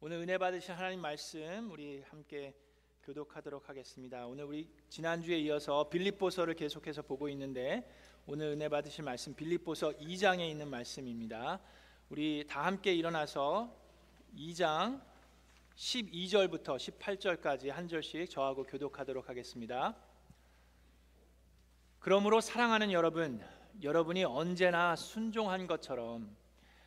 오늘 0.00 0.18
은혜 0.18 0.38
받으신 0.38 0.74
하나님 0.74 1.00
말씀 1.00 1.72
우리 1.72 2.04
함께 2.08 2.54
교독하도록 3.02 3.68
하겠습니다. 3.68 4.28
오늘 4.28 4.44
우리 4.44 4.70
지난주에 4.88 5.36
이어서 5.40 5.88
빌립보서를 5.88 6.54
계속해서 6.54 7.02
보고 7.02 7.28
있는데 7.30 7.84
오늘 8.24 8.52
은혜 8.52 8.68
받으실 8.68 9.02
말씀 9.02 9.34
빌립보서 9.34 9.90
2장에 9.94 10.48
있는 10.48 10.68
말씀입니다. 10.68 11.58
우리 12.10 12.46
다 12.48 12.64
함께 12.64 12.94
일어나서 12.94 13.76
2장 14.36 15.02
12절부터 15.74 16.76
18절까지 16.76 17.70
한 17.70 17.88
절씩 17.88 18.30
저하고 18.30 18.62
교독하도록 18.62 19.28
하겠습니다. 19.28 19.96
그러므로 21.98 22.40
사랑하는 22.40 22.92
여러분, 22.92 23.44
여러분이 23.82 24.22
언제나 24.22 24.94
순종한 24.94 25.66
것처럼 25.66 26.36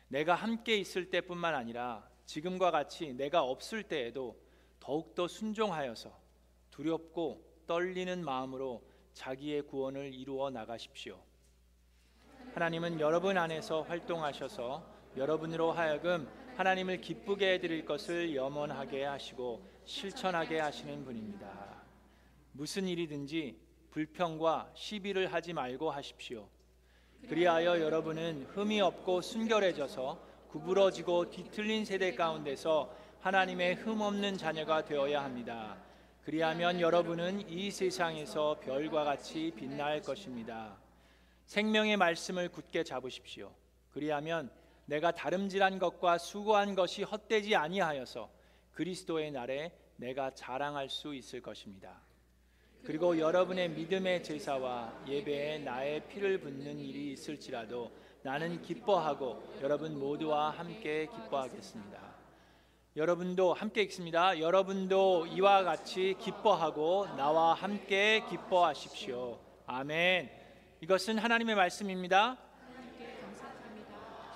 내가 0.08 0.34
함께 0.34 0.78
있을 0.78 1.10
때뿐만 1.10 1.54
아니라 1.54 2.10
지금과 2.26 2.70
같이 2.70 3.12
내가 3.12 3.42
없을 3.42 3.82
때에도 3.82 4.36
더욱더 4.80 5.28
순종하여서 5.28 6.12
두렵고 6.70 7.44
떨리는 7.66 8.24
마음으로 8.24 8.82
자기의 9.12 9.62
구원을 9.62 10.12
이루어 10.14 10.50
나가십시오. 10.50 11.20
하나님은 12.54 13.00
여러분 13.00 13.38
안에서 13.38 13.82
활동하셔서 13.82 14.84
여러분으로 15.16 15.72
하여금 15.72 16.28
하나님을 16.56 17.00
기쁘게 17.00 17.54
해드릴 17.54 17.84
것을 17.84 18.34
염원하게 18.34 19.04
하시고 19.04 19.62
실천하게 19.84 20.60
하시는 20.60 21.04
분입니다. 21.04 21.82
무슨 22.52 22.86
일이든지 22.86 23.58
불평과 23.90 24.70
시비를 24.74 25.32
하지 25.32 25.52
말고 25.52 25.90
하십시오. 25.90 26.48
그리하여 27.28 27.80
여러분은 27.80 28.46
흠이 28.50 28.80
없고 28.80 29.20
순결해져서 29.20 30.31
구부러지고 30.52 31.30
뒤틀린 31.30 31.86
세대 31.86 32.14
가운데서 32.14 32.94
하나님의 33.20 33.76
흠 33.76 34.02
없는 34.02 34.36
자녀가 34.36 34.84
되어야 34.84 35.24
합니다. 35.24 35.78
그리하면 36.24 36.78
여러분은 36.78 37.48
이 37.48 37.70
세상에서 37.70 38.60
별과 38.62 39.02
같이 39.04 39.50
빛날 39.56 40.02
것입니다. 40.02 40.76
생명의 41.46 41.96
말씀을 41.96 42.50
굳게 42.50 42.84
잡으십시오. 42.84 43.50
그리하면 43.94 44.50
내가 44.84 45.10
다름질한 45.12 45.78
것과 45.78 46.18
수고한 46.18 46.74
것이 46.74 47.02
헛되지 47.02 47.56
아니하여서 47.56 48.28
그리스도의 48.72 49.30
날에 49.30 49.72
내가 49.96 50.34
자랑할 50.34 50.90
수 50.90 51.14
있을 51.14 51.40
것입니다. 51.40 52.02
그리고 52.84 53.18
여러분의 53.18 53.70
믿음의 53.70 54.22
제사와 54.22 55.04
예배에 55.08 55.60
나의 55.60 56.06
피를 56.08 56.40
붓는 56.40 56.78
일이 56.78 57.12
있을지라도 57.12 57.90
나는 58.24 58.62
기뻐하고 58.62 59.42
여러분 59.62 59.98
모두와 59.98 60.50
함께 60.50 61.06
기뻐하겠습니다. 61.06 61.98
여러분도 62.94 63.52
함께 63.52 63.82
읽습니다. 63.82 64.38
여러분도 64.38 65.26
이와 65.26 65.64
같이 65.64 66.14
기뻐하고 66.20 67.08
나와 67.16 67.54
함께 67.54 68.22
기뻐하십시오. 68.28 69.40
아멘. 69.66 70.30
이것은 70.80 71.18
하나님의 71.18 71.56
말씀입니다. 71.56 72.36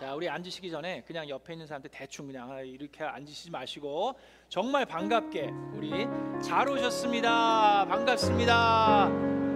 자, 0.00 0.14
우리 0.14 0.28
앉으시기 0.28 0.70
전에 0.70 1.02
그냥 1.06 1.28
옆에 1.28 1.54
있는 1.54 1.66
사람한테 1.66 1.88
대충 1.90 2.26
그냥 2.26 2.66
이렇게 2.66 3.04
앉으시지 3.04 3.50
마시고 3.50 4.18
정말 4.48 4.84
반갑게 4.84 5.50
우리 5.74 6.06
잘 6.42 6.68
오셨습니다. 6.68 7.86
반갑습니다. 7.86 9.04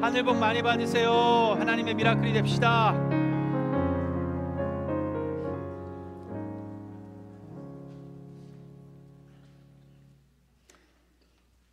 하늘 0.01 0.23
복 0.23 0.37
많이 0.37 0.63
받으세요. 0.63 1.11
하나님의 1.59 1.95
미라클이 1.95 2.33
됩시다. 2.33 3.20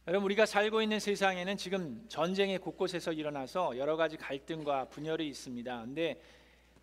여러분 0.08 0.23
우리가 0.27 0.45
살고 0.45 0.81
있는 0.81 1.02
세상에는 1.02 1.58
지금 1.58 2.05
전쟁이 2.08 2.58
곳곳에서 2.58 3.11
일어나서 3.11 3.77
여러 3.77 3.98
가지 3.98 4.15
갈등과 4.15 4.86
분열이 4.86 5.27
있습니다. 5.27 5.81
근데 5.81 6.21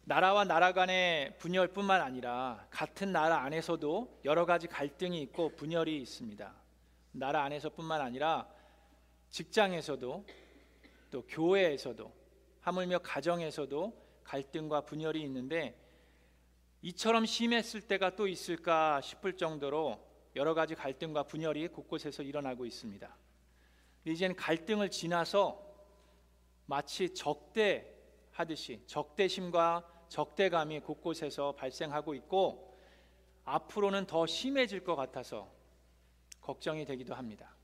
나라와 0.04 0.44
나라 0.44 0.74
간의 0.74 1.38
분열뿐만 1.38 2.02
아니라 2.02 2.66
같은 2.68 3.12
나라 3.12 3.38
안에서도 3.38 4.20
여러 4.26 4.44
가지 4.44 4.66
갈등이 4.66 5.22
있고 5.22 5.56
분열이 5.56 6.02
있습니다. 6.02 6.54
나라 7.12 7.44
안에서뿐만 7.44 8.02
아니라 8.02 8.46
직장에서도 9.30 10.26
또 11.10 11.22
교회에서도 11.22 12.12
하물며 12.60 12.98
가정에서도 12.98 14.20
갈등과 14.22 14.82
분열이 14.82 15.22
있는데 15.22 15.74
이처럼 16.82 17.24
심했을 17.24 17.80
때가 17.80 18.16
또 18.16 18.28
있을까 18.28 19.00
싶을 19.00 19.38
정도로 19.38 20.13
여러 20.36 20.54
가지 20.54 20.74
갈등과 20.74 21.24
분열이 21.24 21.68
곳곳에서 21.68 22.22
일어나고 22.22 22.66
있습니다. 22.66 23.16
이제는 24.06 24.36
갈등을 24.36 24.90
지나서 24.90 25.62
마치 26.66 27.14
적대하듯이 27.14 28.82
적대심과 28.86 30.06
적대감이 30.08 30.80
곳곳에서 30.80 31.52
발생하고 31.52 32.14
있고 32.14 32.74
앞으로는 33.44 34.06
더 34.06 34.26
심해질 34.26 34.84
것 34.84 34.96
같아서 34.96 35.52
걱정이 36.40 36.84
되기도 36.84 37.14
합니다. 37.14 37.54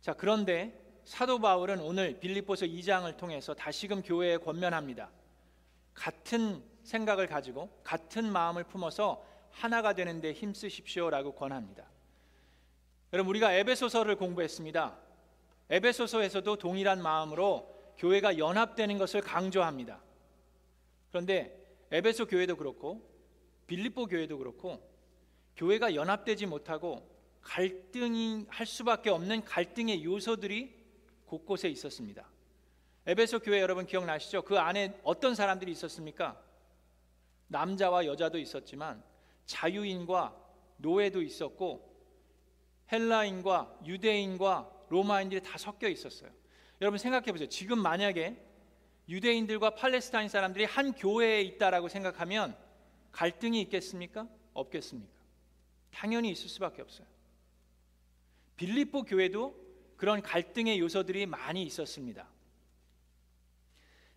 자, 0.00 0.14
그런데 0.14 0.78
사도 1.04 1.38
바울은 1.38 1.80
오늘 1.80 2.18
빌립보서 2.20 2.66
2장을 2.66 3.16
통해서 3.16 3.54
다시금 3.54 4.02
교회에 4.02 4.36
권면합니다. 4.38 5.10
같은 5.94 6.62
생각을 6.82 7.26
가지고 7.26 7.68
같은 7.82 8.30
마음을 8.30 8.64
품어서 8.64 9.24
하나가 9.52 9.94
되는데 9.94 10.32
힘쓰십시오라고 10.32 11.34
권합니다. 11.34 11.86
여러분 13.12 13.30
우리가 13.30 13.52
에베소서를 13.52 14.16
공부했습니다. 14.16 14.98
에베소서에서도 15.70 16.56
동일한 16.56 17.02
마음으로 17.02 17.72
교회가 17.98 18.38
연합되는 18.38 18.98
것을 18.98 19.20
강조합니다. 19.20 20.02
그런데 21.10 21.58
에베소 21.90 22.26
교회도 22.26 22.56
그렇고 22.56 23.08
빌립보 23.66 24.06
교회도 24.06 24.38
그렇고 24.38 24.90
교회가 25.56 25.94
연합되지 25.94 26.46
못하고 26.46 27.08
갈등이 27.42 28.46
할 28.48 28.66
수밖에 28.66 29.10
없는 29.10 29.44
갈등의 29.44 30.04
요소들이 30.04 30.82
곳곳에 31.26 31.68
있었습니다. 31.68 32.28
에베소 33.06 33.40
교회 33.40 33.60
여러분 33.60 33.84
기억나시죠? 33.84 34.42
그 34.42 34.58
안에 34.58 34.98
어떤 35.02 35.34
사람들이 35.34 35.72
있었습니까? 35.72 36.40
남자와 37.48 38.06
여자도 38.06 38.38
있었지만 38.38 39.02
자유인과 39.46 40.36
노예도 40.78 41.22
있었고 41.22 41.90
헬라인과 42.90 43.80
유대인과 43.86 44.86
로마인들이 44.88 45.42
다 45.42 45.56
섞여 45.56 45.88
있었어요. 45.88 46.30
여러분 46.80 46.98
생각해 46.98 47.32
보세요. 47.32 47.48
지금 47.48 47.78
만약에 47.78 48.36
유대인들과 49.08 49.74
팔레스타인 49.74 50.28
사람들이 50.28 50.64
한 50.64 50.92
교회에 50.92 51.42
있다라고 51.42 51.88
생각하면 51.88 52.56
갈등이 53.10 53.60
있겠습니까? 53.62 54.28
없겠습니까? 54.54 55.22
당연히 55.90 56.30
있을 56.30 56.48
수밖에 56.48 56.82
없어요. 56.82 57.06
빌립보 58.56 59.04
교회도 59.04 59.54
그런 59.96 60.22
갈등의 60.22 60.78
요소들이 60.80 61.26
많이 61.26 61.62
있었습니다. 61.62 62.28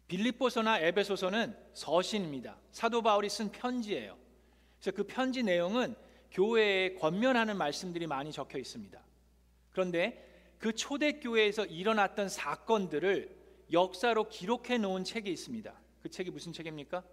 빌립보서나 0.08 0.80
에베소서는 0.80 1.58
서신입니다. 1.74 2.60
사도 2.72 3.02
바울이 3.02 3.30
쓴 3.30 3.52
편지예요. 3.52 4.18
그래서 4.86 4.96
그 4.96 5.04
편지 5.04 5.42
내용은 5.42 5.96
교회에 6.32 6.94
권면하는 6.94 7.58
말씀들이 7.58 8.06
많이 8.06 8.32
적혀 8.32 8.60
있습니다. 8.60 9.02
그런데 9.72 10.54
그 10.60 10.74
초대교회에서 10.74 11.66
일어났던 11.66 12.30
사건들을 12.30 13.36
역사로 13.72 14.30
기록해 14.30 14.78
놓은 14.78 15.04
책이 15.04 15.32
있습니다. 15.32 15.74
그 16.04 16.10
책이 16.10 16.30
무슨 16.30 16.54
책입니까? 16.54 17.04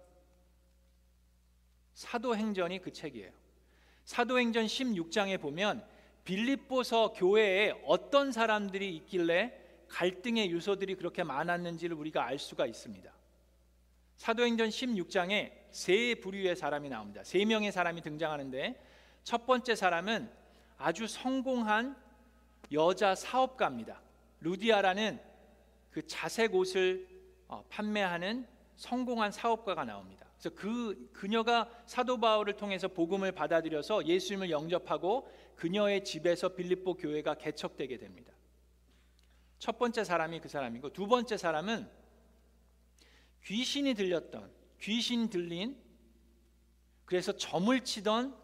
사도행전이 1.95 2.79
그 2.79 2.93
책이에요. 2.93 3.31
사도행전 4.05 4.67
16장에 4.67 5.41
보면 5.41 5.83
빌립보서 6.25 7.13
교회에 7.13 7.73
어떤 7.85 8.31
사람들이 8.31 8.95
있길래 8.97 9.51
갈등의 9.87 10.51
요소들이 10.51 10.93
그렇게 10.93 11.23
많았는지를 11.23 11.95
우리가 11.95 12.23
알 12.23 12.37
수가 12.37 12.67
있습니다. 12.67 13.11
사도행전 14.17 14.69
16장에 14.69 15.62
세 15.73 16.13
부류의 16.15 16.55
사람이 16.55 16.87
나옵니다. 16.87 17.23
세 17.23 17.43
명의 17.45 17.71
사람이 17.71 18.01
등장하는데 18.01 18.79
첫 19.23 19.47
번째 19.47 19.75
사람은 19.75 20.29
아주 20.77 21.07
성공한 21.07 21.97
여자 22.71 23.15
사업가입니다. 23.15 23.99
루디아라는 24.41 25.19
그 25.89 26.05
자색 26.05 26.53
옷을 26.53 27.07
어, 27.47 27.65
판매하는 27.69 28.47
성공한 28.75 29.31
사업가가 29.31 29.83
나옵니다. 29.83 30.27
그래서 30.37 30.55
그 30.55 31.09
그녀가 31.11 31.67
사도 31.87 32.19
바울을 32.19 32.53
통해서 32.53 32.87
복음을 32.87 33.31
받아들여서 33.31 34.05
예수님을 34.05 34.51
영접하고 34.51 35.27
그녀의 35.55 36.03
집에서 36.03 36.49
빌립보 36.49 36.95
교회가 36.97 37.35
개척되게 37.35 37.97
됩니다. 37.97 38.31
첫 39.57 39.79
번째 39.79 40.03
사람이 40.03 40.39
그 40.39 40.49
사람이고 40.49 40.93
두 40.93 41.07
번째 41.07 41.35
사람은 41.35 41.89
귀신이 43.45 43.95
들렸던 43.95 44.62
귀신 44.83 45.29
들린 45.29 45.81
그래서 47.05 47.35
점을 47.35 47.79
치던 47.79 48.37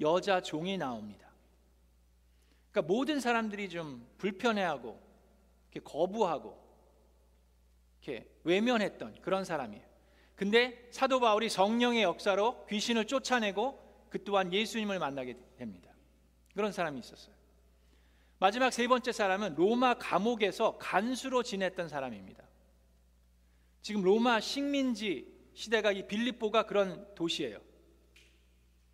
여자 0.00 0.40
종이 0.40 0.76
나옵니다. 0.78 1.30
그러니까 2.70 2.92
모든 2.92 3.20
사람들이 3.20 3.68
좀 3.68 4.06
불편해하고 4.18 5.00
이렇게 5.70 5.84
거부하고 5.84 6.58
이렇게 8.02 8.28
외면했던 8.44 9.20
그런 9.20 9.44
사람이에요. 9.44 9.84
근데 10.34 10.88
사도 10.90 11.20
바울이 11.20 11.48
성령의 11.48 12.02
역사로 12.02 12.66
귀신을 12.66 13.06
쫓아내고 13.06 14.08
그 14.08 14.24
또한 14.24 14.52
예수님을 14.52 14.98
만나게 14.98 15.36
됩니다. 15.56 15.90
그런 16.54 16.72
사람이 16.72 16.98
있었어요. 16.98 17.34
마지막 18.38 18.72
세 18.72 18.88
번째 18.88 19.12
사람은 19.12 19.54
로마 19.54 19.94
감옥에서 19.94 20.78
간수로 20.78 21.42
지냈던 21.42 21.88
사람입니다. 21.88 22.42
지금 23.82 24.02
로마 24.02 24.40
식민지 24.40 25.33
시대가 25.54 25.92
이 25.92 26.06
빌립보가 26.06 26.66
그런 26.66 27.06
도시예요. 27.14 27.58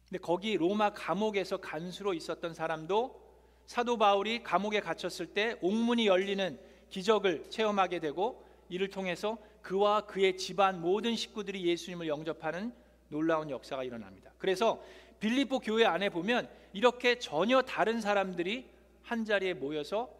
근데 0.08 0.18
거기 0.20 0.56
로마 0.56 0.92
감옥에서 0.92 1.58
간수로 1.58 2.14
있었던 2.14 2.54
사람도 2.54 3.20
사도 3.66 3.96
바울이 3.96 4.42
감옥에 4.42 4.80
갇혔을 4.80 5.26
때 5.26 5.56
옥문이 5.62 6.06
열리는 6.06 6.58
기적을 6.90 7.48
체험하게 7.50 8.00
되고 8.00 8.44
이를 8.68 8.90
통해서 8.90 9.38
그와 9.62 10.02
그의 10.02 10.36
집안 10.36 10.80
모든 10.80 11.14
식구들이 11.14 11.64
예수님을 11.66 12.08
영접하는 12.08 12.72
놀라운 13.08 13.50
역사가 13.50 13.84
일어납니다. 13.84 14.32
그래서 14.38 14.82
빌립보 15.20 15.60
교회 15.60 15.84
안에 15.84 16.08
보면 16.08 16.48
이렇게 16.72 17.18
전혀 17.18 17.62
다른 17.62 18.00
사람들이 18.00 18.68
한 19.02 19.24
자리에 19.24 19.54
모여서 19.54 20.10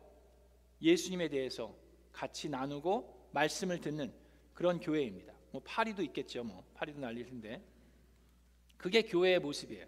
예수님에 0.82 1.28
대해서 1.28 1.74
같이 2.12 2.48
나누고 2.48 3.28
말씀을 3.32 3.80
듣는 3.80 4.12
그런 4.54 4.78
교회입니다. 4.78 5.39
뭐 5.50 5.60
파리도 5.64 6.02
있겠죠. 6.04 6.44
뭐 6.44 6.64
파리도 6.74 7.00
난리일 7.00 7.26
텐데. 7.26 7.62
그게 8.76 9.02
교회의 9.02 9.40
모습이에요. 9.40 9.86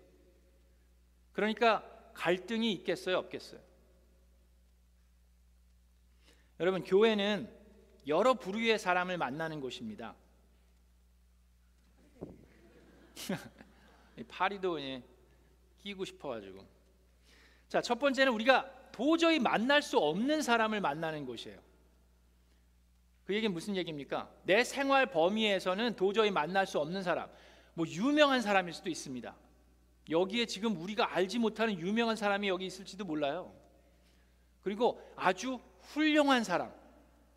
그러니까 1.32 1.88
갈등이 2.14 2.72
있겠어요, 2.72 3.16
없겠어요? 3.18 3.60
여러분, 6.60 6.84
교회는 6.84 7.48
여러 8.06 8.34
부류의 8.34 8.78
사람을 8.78 9.16
만나는 9.16 9.60
곳입니다. 9.60 10.14
파리도 14.28 14.78
끼고 15.82 16.04
싶어가지고. 16.04 16.66
자, 17.68 17.80
첫 17.80 17.98
번째는 17.98 18.32
우리가 18.32 18.90
도저히 18.92 19.38
만날 19.38 19.80
수 19.80 19.98
없는 19.98 20.42
사람을 20.42 20.80
만나는 20.80 21.24
곳이에요. 21.24 21.58
그 23.24 23.34
얘기는 23.34 23.52
무슨 23.52 23.76
얘기입니까? 23.76 24.30
내 24.44 24.64
생활 24.64 25.06
범위에서는 25.06 25.96
도저히 25.96 26.30
만날 26.30 26.66
수 26.66 26.78
없는 26.78 27.02
사람, 27.02 27.28
뭐 27.74 27.86
유명한 27.86 28.40
사람일 28.40 28.72
수도 28.72 28.90
있습니다. 28.90 29.34
여기에 30.10 30.46
지금 30.46 30.76
우리가 30.76 31.14
알지 31.14 31.38
못하는 31.38 31.78
유명한 31.78 32.16
사람이 32.16 32.48
여기 32.48 32.66
있을지도 32.66 33.04
몰라요. 33.04 33.52
그리고 34.62 35.00
아주 35.16 35.60
훌륭한 35.80 36.44
사람, 36.44 36.72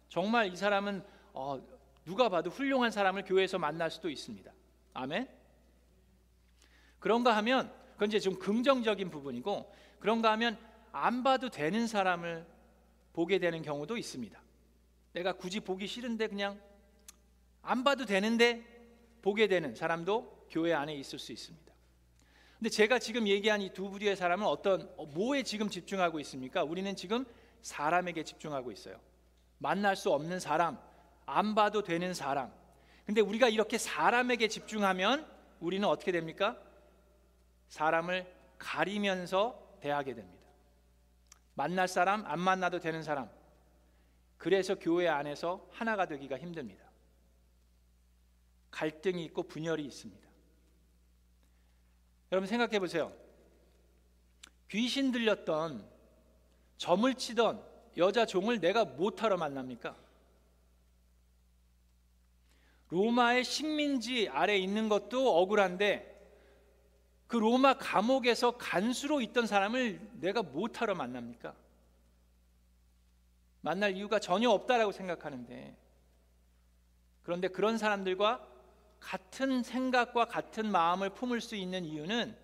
정말 0.10 0.52
이 0.52 0.56
사람은 0.56 1.04
어, 1.34 1.62
누가 2.06 2.30
봐도 2.30 2.50
훌륭한 2.50 2.92
사람을 2.92 3.24
교회에서 3.24 3.60
만날 3.60 3.92
수도 3.92 4.10
있습니다. 4.10 4.52
아멘. 4.94 5.28
그런가 7.00 7.36
하면 7.38 7.72
그건 7.94 8.10
이제 8.10 8.20
좀 8.20 8.38
긍정적인 8.40 9.10
부분이고 9.10 9.72
그런가 10.00 10.32
하면 10.34 10.58
안 10.92 11.24
봐도 11.24 11.50
되는 11.50 11.88
사람을 11.88 12.46
보게 13.14 13.38
되는 13.40 13.62
경우도 13.62 13.98
있습니다. 13.98 14.45
내가 15.16 15.32
굳이 15.32 15.62
보기 15.62 15.88
싫은데 15.88 16.28
그냥 16.28 16.60
안 17.62 17.86
봐도 17.86 18.06
되는데 18.06 18.64
보게 19.22 19.48
되는 19.48 19.74
사람도 19.74 20.48
교회 20.50 20.74
안에 20.74 20.94
있을 20.96 21.20
수 21.20 21.32
있습니다. 21.32 21.74
근데 22.60 22.70
제가 22.70 23.00
지금 23.00 23.28
얘기한 23.28 23.62
이 23.62 23.70
두 23.70 23.90
부류의 23.90 24.18
사람은 24.18 24.46
어떤 24.46 24.94
어, 24.98 25.06
뭐에 25.06 25.44
지금 25.44 25.70
집중하고 25.70 26.20
있습니까? 26.20 26.64
우리는 26.64 26.94
지금 26.98 27.26
사람에게 27.62 28.24
집중하고 28.24 28.72
있어요. 28.74 29.00
만날 29.58 29.96
수 29.96 30.12
없는 30.12 30.40
사람, 30.42 30.78
안 31.26 31.56
봐도 31.56 31.82
되는 31.82 32.14
사람. 32.14 32.52
근데 33.06 33.22
우리가 33.22 33.48
이렇게 33.48 33.78
사람에게 33.78 34.50
집중하면 34.50 35.26
우리는 35.62 35.88
어떻게 35.88 36.12
됩니까? 36.12 36.58
사람을 37.70 38.28
가리면서 38.58 39.78
대하게 39.80 40.14
됩니다. 40.14 40.46
만날 41.54 41.88
사람, 41.88 42.26
안 42.26 42.40
만나도 42.40 42.80
되는 42.80 43.02
사람. 43.02 43.30
그래서 44.38 44.76
교회 44.76 45.08
안에서 45.08 45.68
하나가 45.72 46.06
되기가 46.06 46.38
힘듭니다. 46.38 46.86
갈등이 48.72 49.24
있고 49.26 49.44
분열이 49.44 49.86
있습니다. 49.86 50.28
여러분 52.32 52.48
생각해 52.48 52.80
보세요. 52.80 53.14
귀신 54.70 55.12
들렸던 55.12 55.88
점을 56.78 57.14
치던 57.14 57.64
여자 57.98 58.26
종을 58.26 58.60
내가 58.60 58.84
못하러 58.84 59.38
만납니까? 59.38 59.96
로마의 62.90 63.44
식민지 63.44 64.28
아래 64.30 64.58
있는 64.58 64.90
것도 64.90 65.38
억울한데 65.38 66.14
그 67.28 67.38
로마 67.38 67.78
감옥에서 67.78 68.58
간수로 68.58 69.22
있던 69.22 69.48
사람을 69.48 70.00
내가 70.20 70.44
못하러 70.44 70.94
만납니까? 70.94 71.56
만날 73.66 73.96
이유가 73.96 74.20
전혀 74.20 74.48
없다라고 74.52 74.92
생각하는데 74.92 75.76
그런데 77.24 77.48
그런 77.48 77.80
사람들과 77.80 78.48
같은 79.00 79.64
생각과 79.64 80.26
같은 80.26 80.72
마음을 80.72 81.10
품을 81.10 81.42
수 81.42 81.56
있는 81.56 81.84
이유는 81.84 82.38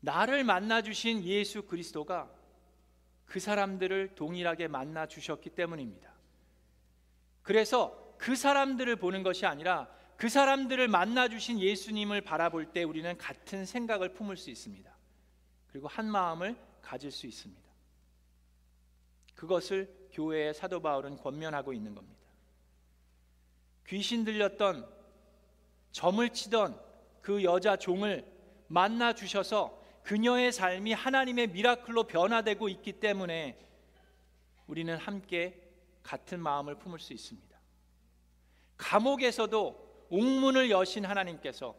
나를 0.00 0.42
만나 0.42 0.82
주신 0.82 1.22
예수 1.22 1.62
그리스도가 1.62 2.28
그 3.24 3.38
사람들을 3.38 4.16
동일하게 4.16 4.66
만나 4.66 5.06
주셨기 5.06 5.50
때문입니다. 5.50 6.12
그래서 7.42 8.16
그 8.18 8.34
사람들을 8.34 8.96
보는 8.96 9.22
것이 9.22 9.46
아니라 9.46 9.88
그 10.16 10.28
사람들을 10.28 10.88
만나 10.88 11.28
주신 11.28 11.60
예수님을 11.60 12.22
바라볼 12.22 12.72
때 12.72 12.82
우리는 12.82 13.16
같은 13.16 13.64
생각을 13.64 14.12
품을 14.12 14.36
수 14.36 14.50
있습니다. 14.50 14.92
그리고 15.68 15.86
한 15.86 16.10
마음을 16.10 16.56
가질 16.82 17.12
수 17.12 17.28
있습니다. 17.28 17.63
그것을 19.34 19.92
교회의 20.12 20.54
사도 20.54 20.80
바울은 20.80 21.16
권면하고 21.16 21.72
있는 21.72 21.94
겁니다. 21.94 22.20
귀신 23.86 24.24
들렸던 24.24 24.88
점을 25.92 26.28
치던 26.30 26.80
그 27.20 27.42
여자 27.44 27.76
종을 27.76 28.24
만나 28.68 29.12
주셔서 29.12 29.82
그녀의 30.02 30.52
삶이 30.52 30.92
하나님의 30.92 31.48
미라클로 31.48 32.04
변화되고 32.04 32.68
있기 32.68 32.94
때문에 32.94 33.58
우리는 34.66 34.96
함께 34.96 35.60
같은 36.02 36.40
마음을 36.40 36.76
품을 36.76 36.98
수 36.98 37.12
있습니다. 37.12 37.58
감옥에서도 38.76 40.06
옥문을 40.10 40.70
여신 40.70 41.04
하나님께서 41.04 41.74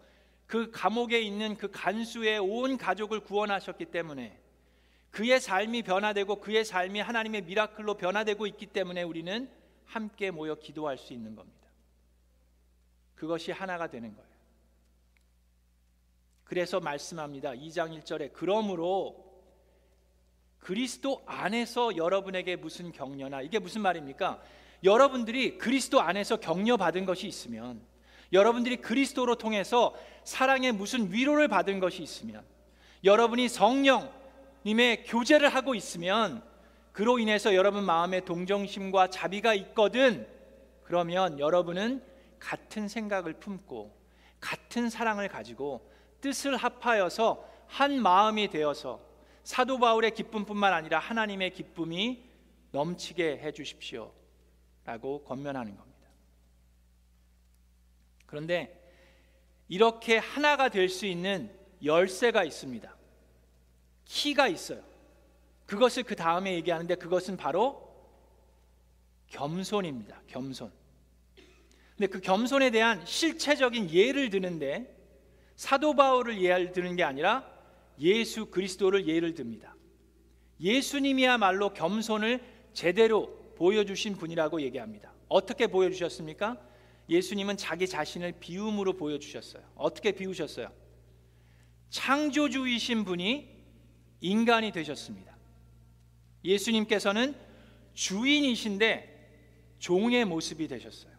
그 0.47 0.71
감옥에 0.71 1.19
있는 1.21 1.55
그 1.55 1.69
간수의 1.71 2.39
온 2.39 2.77
가족을 2.77 3.21
구원하셨기 3.21 3.85
때문에 3.85 4.39
그의 5.15 5.39
삶이 5.39 5.83
변화되고 5.83 6.41
그의 6.41 6.65
삶이 6.65 6.99
하나님의 6.99 7.43
미라클로 7.43 7.93
변화되고 7.93 8.47
있기 8.47 8.65
때문에 8.65 9.01
우리는 9.01 9.49
함께 9.85 10.29
모여 10.29 10.55
기도할 10.55 10.97
수 10.97 11.13
있는 11.13 11.37
겁니다. 11.37 11.69
그것이 13.15 13.53
하나가 13.53 13.87
되는 13.87 14.13
거예요. 14.13 14.29
그래서 16.43 16.81
말씀합니다. 16.81 17.51
2장 17.51 17.97
1절에 17.97 18.31
그러므로 18.33 19.15
그리스도 20.59 21.23
안에서 21.25 21.95
여러분에게 21.95 22.57
무슨 22.57 22.91
격려나 22.91 23.41
이게 23.41 23.57
무슨 23.57 23.83
말입니까? 23.83 24.43
여러분들이 24.83 25.57
그리스도 25.57 26.01
안에서 26.01 26.41
격려 26.41 26.75
받은 26.75 27.05
것이 27.05 27.25
있으면 27.25 27.81
여러분들이 28.33 28.81
그리스도로 28.81 29.35
통해서 29.35 29.95
사랑의 30.25 30.73
무슨 30.73 31.13
위로를 31.13 31.47
받은 31.47 31.79
것이 31.79 32.03
있으면 32.03 32.43
여러분이 33.05 33.47
성령 33.47 34.24
님의 34.65 35.03
교제를 35.05 35.49
하고 35.49 35.75
있으면 35.75 36.43
그로 36.91 37.19
인해서 37.19 37.55
여러분 37.55 37.83
마음에 37.83 38.21
동정심과 38.21 39.09
자비가 39.09 39.53
있거든 39.53 40.27
그러면 40.83 41.39
여러분은 41.39 42.03
같은 42.39 42.87
생각을 42.87 43.33
품고 43.33 43.95
같은 44.39 44.89
사랑을 44.89 45.27
가지고 45.27 45.91
뜻을 46.21 46.55
합하여서 46.55 47.47
한 47.67 48.01
마음이 48.01 48.49
되어서 48.49 49.01
사도 49.43 49.77
바울의 49.77 50.13
기쁨뿐만 50.15 50.73
아니라 50.73 50.99
하나님의 50.99 51.51
기쁨이 51.53 52.23
넘치게 52.71 53.39
해 53.39 53.51
주십시오 53.51 54.11
라고 54.85 55.23
권면하는 55.23 55.75
겁니다. 55.75 56.09
그런데 58.25 58.81
이렇게 59.67 60.17
하나가 60.17 60.69
될 60.69 60.89
수 60.89 61.05
있는 61.05 61.51
열쇠가 61.83 62.43
있습니다. 62.43 62.95
키가 64.05 64.47
있어요. 64.47 64.83
그것을 65.65 66.03
그 66.03 66.15
다음에 66.15 66.53
얘기하는데 66.53 66.95
그것은 66.95 67.37
바로 67.37 67.85
겸손입니다. 69.27 70.21
겸손. 70.27 70.71
근데 71.97 72.07
그 72.07 72.19
겸손에 72.19 72.71
대한 72.71 73.05
실체적인 73.05 73.89
예를 73.89 74.29
드는데 74.29 74.95
사도 75.55 75.95
바울을 75.95 76.41
예를 76.41 76.71
드는 76.71 76.95
게 76.95 77.03
아니라 77.03 77.49
예수 77.99 78.47
그리스도를 78.47 79.07
예를 79.07 79.33
듭니다. 79.33 79.75
예수님이야말로 80.59 81.73
겸손을 81.73 82.43
제대로 82.73 83.37
보여주신 83.55 84.17
분이라고 84.17 84.61
얘기합니다. 84.61 85.13
어떻게 85.29 85.67
보여주셨습니까? 85.67 86.57
예수님은 87.09 87.57
자기 87.57 87.87
자신을 87.87 88.33
비움으로 88.39 88.93
보여주셨어요. 88.93 89.63
어떻게 89.75 90.11
비우셨어요? 90.11 90.71
창조주이신 91.89 93.05
분이 93.05 93.54
인간이 94.25 94.71
되셨습니다. 94.71 95.37
예수님께서는 96.43 97.35
주인이신데 97.93 99.75
종의 99.77 100.25
모습이 100.25 100.67
되셨어요. 100.67 101.13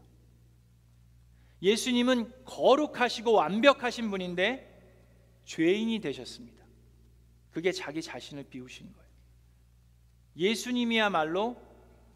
예수님은 1.62 2.44
거룩하시고 2.44 3.32
완벽하신 3.32 4.10
분인데 4.10 4.72
죄인이 5.44 6.00
되셨습니다. 6.00 6.64
그게 7.52 7.70
자기 7.70 8.02
자신을 8.02 8.44
비우신 8.44 8.92
거예요. 8.92 9.06
예수님이야말로 10.36 11.56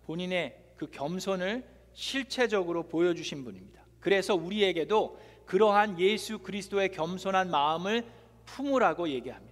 본인의 0.06 0.74
그 0.76 0.90
겸손을 0.90 1.66
실체적으로 1.92 2.88
보여주신 2.88 3.44
분입니다. 3.44 3.80
그래서 4.00 4.34
우리에게도 4.34 5.20
그러한 5.46 6.00
예수 6.00 6.40
그리스도의 6.40 6.90
겸손한 6.90 7.50
마음을 7.50 8.04
품으라고 8.44 9.08
얘기합니다. 9.08 9.49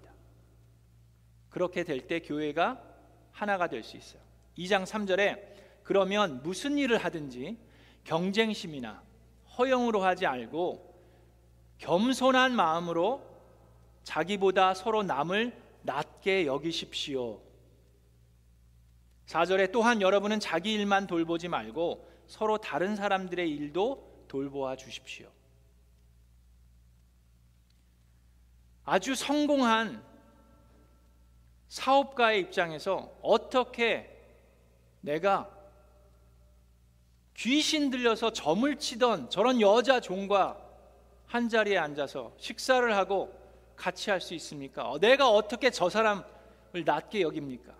그렇게 1.50 1.84
될 1.84 2.06
때 2.06 2.20
교회가 2.20 2.82
하나가 3.32 3.68
될 3.68 3.82
수 3.82 3.96
있어요. 3.96 4.20
2장 4.56 4.84
3절에 4.84 5.40
그러면 5.82 6.42
무슨 6.42 6.76
일을 6.76 6.98
하든지 6.98 7.56
경쟁심이나 8.04 9.02
허영으로 9.56 10.02
하지 10.02 10.24
말고 10.24 10.88
겸손한 11.78 12.54
마음으로 12.54 13.22
자기보다 14.02 14.74
서로 14.74 15.02
남을 15.02 15.56
낮게 15.82 16.46
여기십시오. 16.46 17.40
4절에 19.26 19.70
또한 19.72 20.00
여러분은 20.00 20.40
자기 20.40 20.72
일만 20.72 21.06
돌보지 21.06 21.48
말고 21.48 22.08
서로 22.26 22.58
다른 22.58 22.96
사람들의 22.96 23.48
일도 23.50 24.24
돌보아 24.28 24.76
주십시오. 24.76 25.28
아주 28.84 29.14
성공한 29.14 30.02
사업가의 31.68 32.40
입장에서 32.40 33.12
어떻게 33.22 34.14
내가 35.00 35.50
귀신 37.34 37.90
들려서 37.90 38.32
점을 38.32 38.76
치던 38.78 39.30
저런 39.30 39.60
여자 39.60 40.00
종과 40.00 40.60
한 41.26 41.48
자리에 41.48 41.78
앉아서 41.78 42.32
식사를 42.38 42.96
하고 42.96 43.32
같이 43.76 44.10
할 44.10 44.20
수 44.20 44.34
있습니까? 44.34 44.90
어, 44.90 44.98
내가 44.98 45.30
어떻게 45.30 45.70
저 45.70 45.88
사람을 45.88 46.24
낮게 46.84 47.20
여깁니까? 47.20 47.72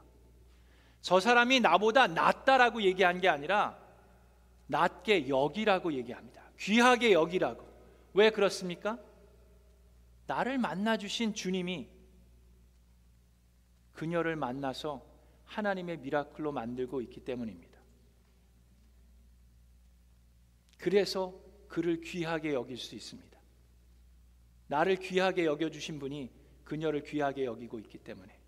저 1.00 1.18
사람이 1.18 1.60
나보다 1.60 2.06
낫다라고 2.06 2.82
얘기한 2.82 3.20
게 3.20 3.28
아니라 3.28 3.76
낮게 4.66 5.28
여기라고 5.28 5.92
얘기합니다. 5.94 6.42
귀하게 6.60 7.12
여기라고. 7.12 7.66
왜 8.14 8.30
그렇습니까? 8.30 8.98
나를 10.26 10.58
만나 10.58 10.96
주신 10.96 11.34
주님이 11.34 11.88
그녀를 13.98 14.36
만나서 14.36 15.04
하나님의 15.44 15.98
미라클로 15.98 16.52
만들고 16.52 17.00
있기 17.02 17.18
때문입니다. 17.18 17.80
그래서 20.78 21.34
그를 21.66 22.00
귀하게 22.00 22.52
여길 22.54 22.76
수 22.76 22.94
있습니다. 22.94 23.36
나를 24.68 24.96
귀하게 24.98 25.46
여겨 25.46 25.70
주신 25.70 25.98
분이 25.98 26.30
그녀를 26.62 27.02
귀하게 27.02 27.44
여기고 27.44 27.80
있기 27.80 27.98
때문에 27.98 28.38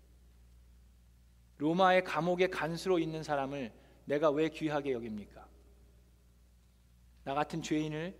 로마의 1.57 2.05
감옥의 2.05 2.49
간수로 2.49 2.97
있는 2.99 3.21
사람을 3.21 3.73
내가 4.05 4.31
왜 4.31 4.47
귀하게 4.47 4.93
여깁니까? 4.93 5.49
나 7.25 7.33
같은 7.33 7.61
죄인을 7.61 8.17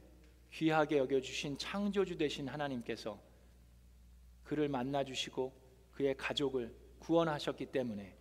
귀하게 0.51 0.97
여겨 0.97 1.21
주신 1.21 1.57
창조주 1.57 2.17
되신 2.17 2.49
하나님께서 2.49 3.21
그를 4.43 4.67
만나 4.67 5.05
주시고 5.05 5.53
그의 5.93 6.17
가족을 6.17 6.80
구원하셨기 7.01 7.67
때문에 7.67 8.15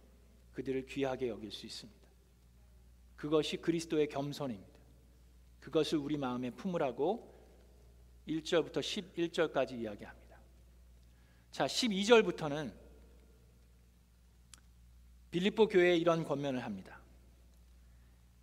그들을 0.53 0.87
귀하게 0.87 1.29
여길 1.29 1.53
수 1.53 1.67
있습니다. 1.67 2.01
그것이 3.17 3.59
그리스도의 3.59 4.09
겸손입니다. 4.09 4.71
그것을 5.61 5.99
우리 5.99 6.17
마음에 6.17 6.51
품으라고 6.51 7.31
1절부터 8.27 8.79
11절까지 8.79 9.73
이야기합니다. 9.73 10.39
자, 11.51 11.67
12절부터는 11.67 12.73
빌립보 15.31 15.69
교회에 15.69 15.97
이런 15.97 16.25
권면을 16.25 16.65
합니다. 16.65 17.01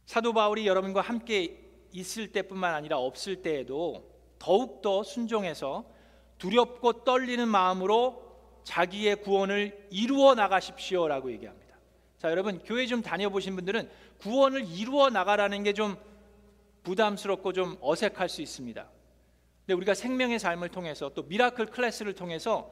사도 0.05 0.31
바울이 0.33 0.67
여러분과 0.67 1.01
함께 1.01 1.65
있을 1.91 2.31
때뿐만 2.31 2.73
아니라 2.73 2.99
없을 2.99 3.41
때에도 3.41 4.09
더욱더 4.39 5.03
순종해서 5.03 5.91
두렵고 6.37 7.03
떨리는 7.03 7.47
마음으로 7.47 8.26
자기의 8.71 9.21
구원을 9.21 9.87
이루어 9.89 10.35
나가십시오라고 10.35 11.31
얘기합니다. 11.31 11.77
자, 12.17 12.29
여러분 12.29 12.59
교회 12.65 12.85
좀 12.85 13.01
다녀보신 13.01 13.55
분들은 13.55 13.89
구원을 14.19 14.65
이루어 14.67 15.09
나가라는 15.09 15.63
게 15.63 15.71
좀 15.71 15.95
부담스럽고 16.83 17.53
좀 17.53 17.77
어색할 17.81 18.27
수 18.29 18.41
있습니다. 18.41 18.89
근데 19.61 19.73
우리가 19.73 19.93
생명의 19.93 20.37
삶을 20.39 20.69
통해서 20.69 21.09
또 21.13 21.23
miracle 21.23 21.67
class를 21.67 22.13
통해서 22.13 22.69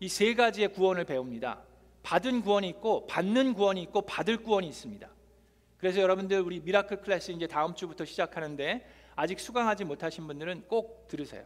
이 0.00 0.08
세 0.08 0.34
가지의 0.34 0.68
구원을 0.68 1.04
배웁니다. 1.04 1.60
받은 2.02 2.40
구원이 2.42 2.68
있고 2.70 3.06
받는 3.06 3.52
구원이 3.54 3.82
있고 3.82 4.02
받을 4.02 4.38
구원이 4.38 4.66
있습니다. 4.68 5.08
그래서 5.76 6.00
여러분들 6.00 6.40
우리 6.40 6.60
miracle 6.60 7.02
class 7.02 7.32
이제 7.32 7.46
다음 7.46 7.74
주부터 7.74 8.04
시작하는데 8.06 8.86
아직 9.14 9.38
수강하지 9.40 9.84
못하신 9.84 10.26
분들은 10.26 10.64
꼭 10.68 11.06
들으세요. 11.08 11.44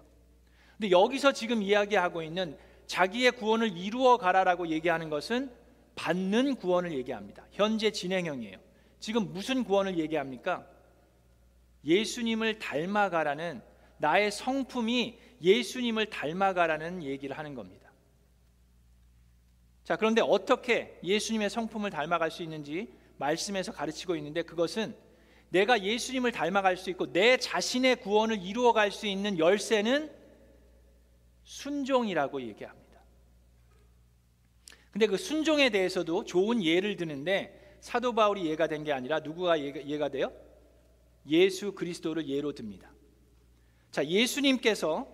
근데 0.76 0.90
여기서 0.90 1.32
지금 1.32 1.62
이야기하고 1.62 2.22
있는 2.22 2.56
자기의 2.88 3.33
구원을 3.33 3.76
이루어 3.76 4.16
가라라고 4.16 4.68
얘기하는 4.68 5.11
것은 5.11 5.52
받는 5.95 6.57
구원을 6.57 6.92
얘기합니다. 6.92 7.47
현재 7.52 7.92
진행형이에요. 7.92 8.59
지금 8.99 9.33
무슨 9.33 9.62
구원을 9.62 9.99
얘기합니까? 9.99 10.66
예수님을 11.85 12.59
닮아가라는 12.59 13.62
나의 13.99 14.33
성품이 14.33 15.18
예수님을 15.42 16.07
닮아가라는 16.07 17.02
얘기를 17.02 17.37
하는 17.37 17.54
겁니다. 17.54 17.92
자, 19.85 19.97
그런데 19.97 20.21
어떻게 20.21 20.99
예수님의 21.04 21.50
성품을 21.50 21.90
닮아갈 21.90 22.30
수 22.30 22.42
있는지 22.42 22.92
말씀에서 23.18 23.73
가르치고 23.73 24.16
있는데 24.16 24.42
그것은 24.42 24.97
내가 25.50 25.83
예수님을 25.83 26.33
닮아갈 26.33 26.76
수 26.76 26.90
있고 26.90 27.12
내 27.12 27.37
자신의 27.37 27.97
구원을 27.97 28.42
이루어 28.42 28.73
갈 28.73 28.90
수 28.90 29.07
있는 29.07 29.38
열쇠는 29.38 30.17
순종이라고 31.48 32.42
얘기합니다. 32.42 33.00
근데 34.90 35.06
그 35.06 35.16
순종에 35.16 35.70
대해서도 35.70 36.24
좋은 36.24 36.62
예를 36.62 36.96
드는데 36.96 37.78
사도 37.80 38.14
바울이 38.14 38.46
예가 38.50 38.66
된 38.66 38.84
게 38.84 38.92
아니라 38.92 39.20
누구가 39.20 39.58
예가, 39.58 39.86
예가 39.86 40.08
돼요? 40.10 40.30
예수 41.26 41.72
그리스도를 41.72 42.28
예로 42.28 42.52
듭니다. 42.52 42.90
자, 43.90 44.04
예수님께서 44.04 45.08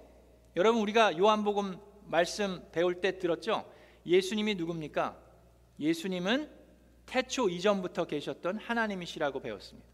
여러분 0.56 0.82
우리가 0.82 1.16
요한복음 1.18 1.78
말씀 2.06 2.60
배울 2.72 3.00
때 3.00 3.18
들었죠? 3.18 3.70
예수님이 4.04 4.56
누굽니까? 4.56 5.16
예수님은 5.78 6.50
태초 7.06 7.48
이전부터 7.48 8.06
계셨던 8.06 8.58
하나님이시라고 8.58 9.38
배웠습니다. 9.40 9.88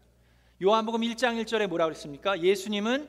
요한복음 0.63 1.01
1장 1.01 1.39
1절에 1.43 1.67
뭐라고 1.67 1.89
그랬습니까? 1.89 2.41
예수님은 2.41 3.07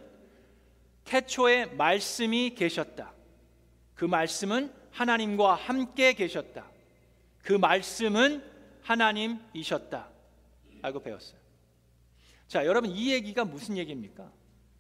태초에 1.04 1.66
말씀이 1.66 2.54
계셨다. 2.54 3.14
그 4.02 4.06
말씀은 4.06 4.74
하나님과 4.90 5.54
함께 5.54 6.12
계셨다. 6.14 6.68
그 7.40 7.52
말씀은 7.52 8.42
하나님이셨다. 8.82 10.08
라고 10.80 11.00
배웠어요. 11.00 11.38
자, 12.48 12.66
여러분 12.66 12.90
이 12.90 13.12
얘기가 13.12 13.44
무슨 13.44 13.76
얘기입니까? 13.76 14.28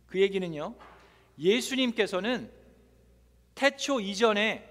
그 0.06 0.20
얘기는요. 0.20 0.74
예수님께서는 1.38 2.50
태초 3.54 4.00
이전에 4.00 4.68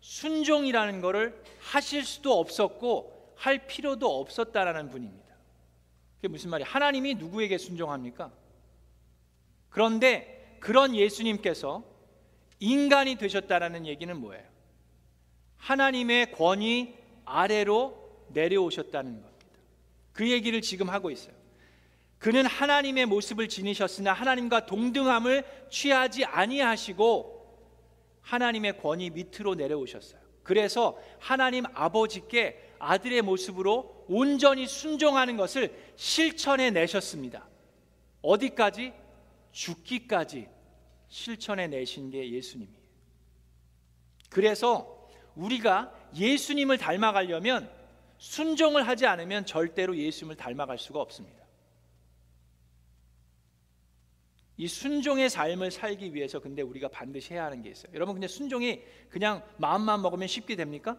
순종이라는 0.00 1.02
것을 1.02 1.38
하실 1.60 2.06
수도 2.06 2.40
없었고 2.40 3.34
할 3.36 3.66
필요도 3.66 4.18
없었다라는 4.18 4.88
분입니다. 4.88 5.34
그게 6.16 6.28
무슨 6.28 6.48
말이에요? 6.48 6.70
하나님이 6.70 7.16
누구에게 7.16 7.58
순종합니까? 7.58 8.32
그런데 9.68 10.56
그런 10.60 10.96
예수님께서 10.96 11.93
인간이 12.64 13.16
되셨다라는 13.16 13.86
얘기는 13.86 14.16
뭐예요? 14.16 14.42
하나님의 15.58 16.32
권위 16.32 16.94
아래로 17.26 18.26
내려오셨다는 18.28 19.20
겁니다. 19.20 19.46
그 20.12 20.30
얘기를 20.30 20.62
지금 20.62 20.88
하고 20.88 21.10
있어요. 21.10 21.34
그는 22.18 22.46
하나님의 22.46 23.04
모습을 23.04 23.48
지니셨으나 23.48 24.14
하나님과 24.14 24.64
동등함을 24.64 25.44
취하지 25.70 26.24
아니하시고 26.24 27.34
하나님의 28.22 28.78
권위 28.78 29.10
밑으로 29.10 29.54
내려오셨어요. 29.56 30.20
그래서 30.42 30.98
하나님 31.18 31.64
아버지께 31.74 32.76
아들의 32.78 33.20
모습으로 33.22 34.06
온전히 34.08 34.66
순종하는 34.66 35.36
것을 35.36 35.74
실천해 35.96 36.70
내셨습니다. 36.70 37.46
어디까지? 38.22 38.94
죽기까지 39.52 40.53
실천해 41.14 41.68
내신 41.68 42.10
게 42.10 42.28
예수님이에요. 42.28 42.76
그래서 44.30 45.08
우리가 45.36 45.94
예수님을 46.12 46.76
닮아가려면 46.76 47.70
순종을 48.18 48.88
하지 48.88 49.06
않으면 49.06 49.46
절대로 49.46 49.96
예수님을 49.96 50.34
닮아갈 50.34 50.76
수가 50.76 51.00
없습니다. 51.00 51.44
이 54.56 54.66
순종의 54.66 55.30
삶을 55.30 55.70
살기 55.70 56.14
위해서 56.14 56.40
근데 56.40 56.62
우리가 56.62 56.88
반드시 56.88 57.34
해야 57.34 57.44
하는 57.44 57.62
게 57.62 57.70
있어요. 57.70 57.92
여러분 57.94 58.16
근데 58.16 58.26
순종이 58.26 58.82
그냥 59.08 59.44
마음만 59.58 60.02
먹으면 60.02 60.26
쉽게 60.26 60.56
됩니까? 60.56 60.98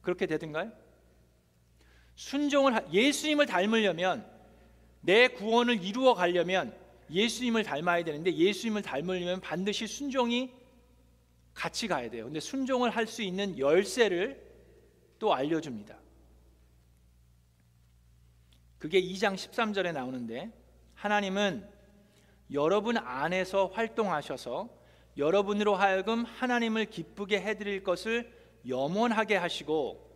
그렇게 0.00 0.26
되든가요? 0.26 0.70
순종을 2.14 2.86
예수님을 2.92 3.46
닮으려면 3.46 4.30
내 5.00 5.26
구원을 5.26 5.82
이루어 5.82 6.14
가려면 6.14 6.79
예수님을 7.10 7.64
닮아야 7.64 8.04
되는데 8.04 8.32
예수님을 8.34 8.82
닮으려면 8.82 9.40
반드시 9.40 9.86
순종이 9.86 10.52
같이 11.54 11.88
가야 11.88 12.08
돼요. 12.10 12.24
근데 12.24 12.40
순종을 12.40 12.90
할 12.90 13.06
수 13.06 13.22
있는 13.22 13.58
열쇠를 13.58 14.40
또 15.18 15.34
알려줍니다. 15.34 15.98
그게 18.78 19.00
2장 19.00 19.34
13절에 19.34 19.92
나오는데 19.92 20.50
하나님은 20.94 21.68
여러분 22.52 22.96
안에서 22.96 23.66
활동하셔서 23.66 24.70
여러분으로 25.16 25.74
하여금 25.74 26.24
하나님을 26.24 26.86
기쁘게 26.86 27.40
해드릴 27.40 27.84
것을 27.84 28.32
염원하게 28.66 29.36
하시고 29.36 30.08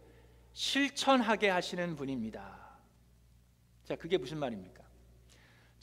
실천하게 0.52 1.50
하시는 1.50 1.96
분입니다. 1.96 2.78
자, 3.84 3.96
그게 3.96 4.16
무슨 4.16 4.38
말입니까? 4.38 4.83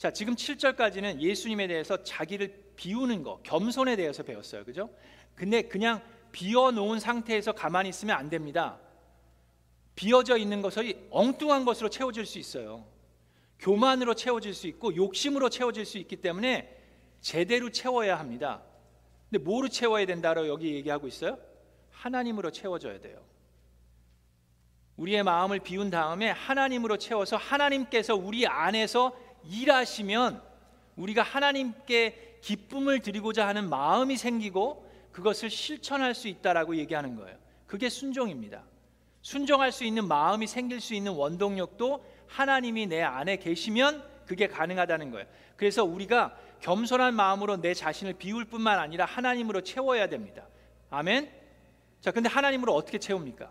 자, 0.02 0.10
지금 0.10 0.34
7절까지는 0.34 1.20
예수님에 1.20 1.68
대해서 1.68 2.02
자기를 2.02 2.72
비우는 2.74 3.22
거, 3.22 3.40
겸손에 3.44 3.94
대해서 3.94 4.24
배웠어요. 4.24 4.64
그죠? 4.64 4.90
근데 5.36 5.62
그냥 5.62 6.02
비워 6.32 6.72
놓은 6.72 6.98
상태에서 6.98 7.52
가만히 7.52 7.90
있으면 7.90 8.16
안 8.16 8.28
됩니다. 8.28 8.80
비어져 9.94 10.38
있는 10.38 10.60
것이 10.60 11.06
엉뚱한 11.10 11.64
것으로 11.64 11.88
채워질 11.88 12.26
수 12.26 12.40
있어요. 12.40 12.84
교만으로 13.60 14.14
채워질 14.14 14.54
수 14.54 14.66
있고 14.66 14.96
욕심으로 14.96 15.48
채워질 15.50 15.86
수 15.86 15.98
있기 15.98 16.16
때문에 16.16 16.76
제대로 17.20 17.70
채워야 17.70 18.18
합니다. 18.18 18.60
근데 19.30 19.44
뭐로 19.44 19.68
채워야 19.68 20.04
된다고 20.04 20.48
여기 20.48 20.74
얘기하고 20.74 21.06
있어요? 21.06 21.38
하나님으로 21.92 22.50
채워져야 22.50 22.98
돼요. 22.98 23.24
우리의 24.96 25.22
마음을 25.22 25.60
비운 25.60 25.90
다음에 25.90 26.30
하나님으로 26.30 26.96
채워서 26.96 27.36
하나님께서 27.36 28.16
우리 28.16 28.48
안에서 28.48 29.16
일하시면 29.48 30.42
우리가 30.96 31.22
하나님께 31.22 32.38
기쁨을 32.42 33.00
드리고자 33.00 33.46
하는 33.46 33.68
마음이 33.68 34.16
생기고 34.16 34.90
그것을 35.12 35.50
실천할 35.50 36.14
수 36.14 36.28
있다라고 36.28 36.76
얘기하는 36.76 37.16
거예요. 37.16 37.36
그게 37.66 37.88
순종입니다. 37.88 38.64
순종할 39.22 39.70
수 39.72 39.84
있는 39.84 40.08
마음이 40.08 40.46
생길 40.46 40.80
수 40.80 40.94
있는 40.94 41.12
원동력도 41.12 42.04
하나님이 42.26 42.86
내 42.86 43.02
안에 43.02 43.36
계시면 43.36 44.04
그게 44.26 44.48
가능하다는 44.48 45.10
거예요. 45.10 45.26
그래서 45.56 45.84
우리가 45.84 46.36
겸손한 46.60 47.14
마음으로 47.14 47.60
내 47.60 47.74
자신을 47.74 48.14
비울 48.14 48.44
뿐만 48.44 48.78
아니라 48.78 49.04
하나님으로 49.04 49.62
채워야 49.62 50.08
됩니다. 50.08 50.48
아멘. 50.90 51.30
자, 52.00 52.10
근데 52.10 52.28
하나님으로 52.28 52.74
어떻게 52.74 52.98
채웁니까? 52.98 53.50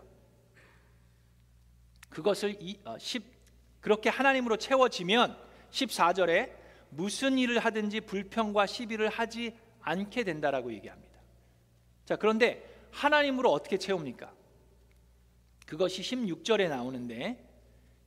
그것을 2.10 2.56
이, 2.60 2.78
어, 2.84 2.96
10, 2.98 3.24
그렇게 3.80 4.10
하나님으로 4.10 4.56
채워지면 4.56 5.36
14절에 5.72 6.52
무슨 6.90 7.38
일을 7.38 7.58
하든지 7.58 8.02
불평과 8.02 8.66
시비를 8.66 9.08
하지 9.08 9.56
않게 9.80 10.24
된다라고 10.24 10.72
얘기합니다. 10.72 11.18
자, 12.04 12.16
그런데 12.16 12.68
하나님으로 12.90 13.50
어떻게 13.50 13.78
채웁니까? 13.78 14.32
그것이 15.66 16.02
16절에 16.02 16.68
나오는데 16.68 17.48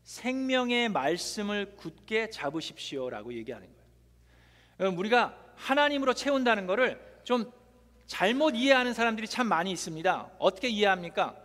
생명의 0.03 0.89
말씀을 0.89 1.75
굳게 1.77 2.29
잡으십시오라고 2.29 3.33
얘기하는 3.33 3.67
거예요. 4.77 4.95
우리가 4.95 5.35
하나님으로 5.55 6.13
채운다는 6.13 6.67
것을 6.67 7.01
좀 7.23 7.51
잘못 8.05 8.51
이해하는 8.51 8.93
사람들이 8.93 9.27
참 9.27 9.47
많이 9.47 9.71
있습니다. 9.71 10.33
어떻게 10.37 10.67
이해합니까? 10.69 11.35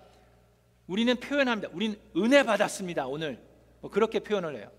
우리는 0.87 1.17
표현합니다. 1.19 1.71
우리는 1.73 1.99
은혜 2.17 2.43
받았습니다. 2.43 3.07
오늘 3.07 3.41
뭐 3.81 3.91
그렇게 3.91 4.21
표현을 4.21 4.57
해요. 4.57 4.71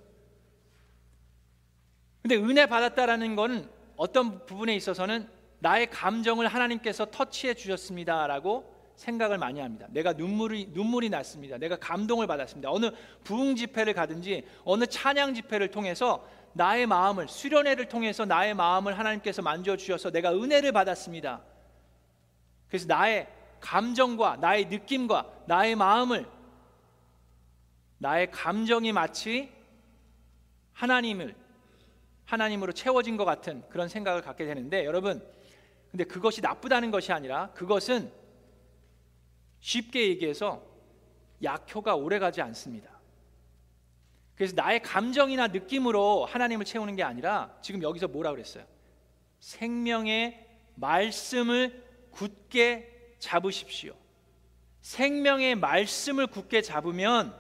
근데 2.22 2.36
은혜 2.36 2.66
받았다라는 2.66 3.36
건 3.36 3.70
어떤 3.96 4.46
부분에 4.46 4.76
있어서는 4.76 5.28
나의 5.60 5.90
감정을 5.90 6.48
하나님께서 6.48 7.06
터치해 7.06 7.54
주셨습니다라고 7.54 8.72
생각을 8.96 9.38
많이 9.38 9.60
합니다. 9.60 9.88
내가 9.90 10.14
눈물이 10.14 10.70
눈물이 10.74 11.10
났습니다. 11.10 11.58
내가 11.58 11.78
감동을 11.78 12.28
받았습니다. 12.28 12.70
어느 12.72 12.92
부흥 13.24 13.56
집회를 13.56 13.94
가든지 13.94 14.46
어느 14.64 14.86
찬양 14.86 15.34
집회를 15.34 15.72
통해서 15.72 16.28
나의 16.54 16.86
마음을 16.86 17.28
수련회를 17.28 17.88
통해서 17.88 18.26
나의 18.26 18.54
마음을 18.54 18.98
하나님께서 18.98 19.42
만져 19.42 19.78
주셔서 19.78 20.12
내가 20.12 20.34
은혜를 20.34 20.72
받았습니다. 20.72 21.42
그래서 22.68 22.86
나의 22.88 23.28
감정과 23.60 24.38
나의 24.38 24.66
느낌과 24.66 25.28
나의 25.46 25.76
마음을 25.76 26.28
나의 27.98 28.32
감정이 28.32 28.92
마치 28.92 29.52
하나님을 30.74 31.36
하나님으로 32.32 32.72
채워진 32.72 33.18
것 33.18 33.26
같은 33.26 33.62
그런 33.68 33.90
생각을 33.90 34.22
갖게 34.22 34.46
되는데 34.46 34.86
여러분 34.86 35.22
근데 35.90 36.06
그것이 36.06 36.40
나쁘다는 36.40 36.90
것이 36.90 37.12
아니라 37.12 37.52
그것은 37.52 38.10
쉽게 39.60 40.08
얘기해서 40.08 40.64
약효가 41.44 41.96
오래 41.96 42.20
가지 42.20 42.42
않습니다. 42.42 42.90
그래서 44.36 44.54
나의 44.56 44.82
감정이나 44.82 45.48
느낌으로 45.48 46.26
하나님을 46.26 46.66
채우는 46.66 46.96
게 46.96 47.04
아니라 47.04 47.54
지금 47.62 47.84
여기서 47.84 48.08
뭐라 48.08 48.32
그랬어요? 48.32 48.64
생명의 49.42 50.48
말씀을 50.76 51.86
굳게 52.12 53.18
잡으십시오. 53.20 53.94
생명의 54.80 55.56
말씀을 55.56 56.28
굳게 56.28 56.62
잡으면 56.62 57.36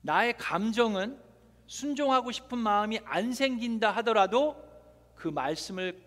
나의 0.00 0.38
감정은 0.38 1.20
순종하고 1.70 2.32
싶은 2.32 2.58
마음이 2.58 2.98
안 3.04 3.32
생긴다 3.32 3.92
하더라도 3.98 4.60
그 5.14 5.28
말씀을 5.28 6.02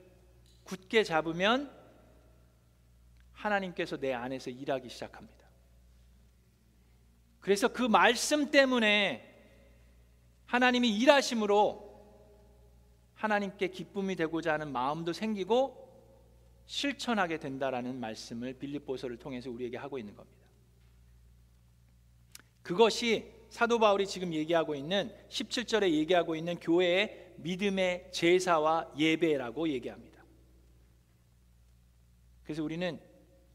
굳게 0.65 1.05
잡으면 1.05 1.71
하나님께서 3.31 3.95
내 3.95 4.11
안에서 4.11 4.49
일하기 4.49 4.89
시작합니다. 4.89 5.47
그래서 7.39 7.69
그 7.69 7.81
말씀 7.81 8.51
때문에 8.51 9.33
하나님이 10.47 10.97
일하심으로 10.97 11.93
하나님께 13.15 13.69
기쁨이 13.69 14.17
되고자 14.17 14.51
하는 14.51 14.69
마음도 14.69 15.13
생기고 15.13 15.79
실천하게 16.65 17.39
된다라는 17.39 18.01
말씀을 18.01 18.55
빌립보서를 18.55 19.15
통해서 19.15 19.49
우리에게 19.49 19.77
하고 19.77 19.97
있는 19.97 20.13
겁니다. 20.13 20.45
그것이 22.63 23.42
사도 23.53 23.77
바울이 23.77 24.07
지금 24.07 24.33
얘기하고 24.33 24.73
있는 24.73 25.13
17절에 25.29 25.91
얘기하고 25.91 26.35
있는 26.35 26.59
교회의 26.59 27.33
믿음의 27.35 28.09
제사와 28.11 28.89
예배라고 28.97 29.69
얘기합니다. 29.69 30.23
그래서 32.41 32.63
우리는 32.63 32.99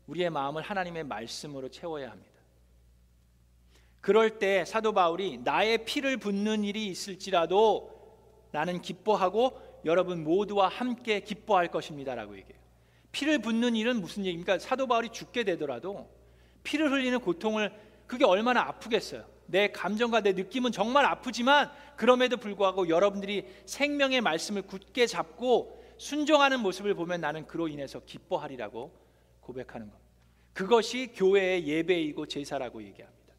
우리의 0.07 0.31
마음을 0.31 0.63
하나님의 0.63 1.03
말씀으로 1.03 1.69
채워야 1.69 2.13
합니다. 2.13 2.31
그럴 4.01 4.39
때 4.39 4.65
사도 4.65 4.93
바울이 4.93 5.39
나의 5.39 5.85
피를 5.85 6.17
붓는 6.17 6.63
일이 6.63 6.87
있을지라도 6.87 7.91
나는 8.53 8.81
기뻐하고 8.81 9.81
여러분 9.85 10.23
모두와 10.23 10.69
함께 10.69 11.19
기뻐할 11.19 11.73
것입니다라고 11.73 12.37
얘기해요. 12.39 12.63
피를 13.11 13.41
붓는 13.41 13.75
일은 13.75 14.01
무슨 14.01 14.25
얘기입니까? 14.25 14.61
사도 14.61 14.87
바울이 14.87 15.09
죽게 15.09 15.43
되더라도 15.43 16.09
피를 16.63 16.93
흘리는 16.93 17.19
고통을 17.19 17.73
그게 18.07 18.25
얼마나 18.25 18.61
아프겠어요. 18.61 19.38
내 19.51 19.69
감정과 19.69 20.21
내 20.21 20.33
느낌은 20.33 20.73
정말 20.73 21.07
아프지만 21.07 21.71
그럼에도 21.97 22.37
불구하고 22.37 22.89
여러분들이 22.89 23.47
생명의 23.65 24.21
말씀을 24.21 24.63
굳게 24.63 25.07
잡고 25.07 25.83
순종하는 25.97 26.61
모습을 26.61 26.95
보면 26.95 27.23
나는 27.23 27.47
그로 27.47 27.67
인해서 27.67 28.01
기뻐하리라고 28.05 28.93
고백하는 29.41 29.89
겁니다. 29.89 30.09
그것이 30.53 31.13
교회의 31.15 31.67
예배이고 31.67 32.27
제사라고 32.27 32.83
얘기합니다. 32.83 33.35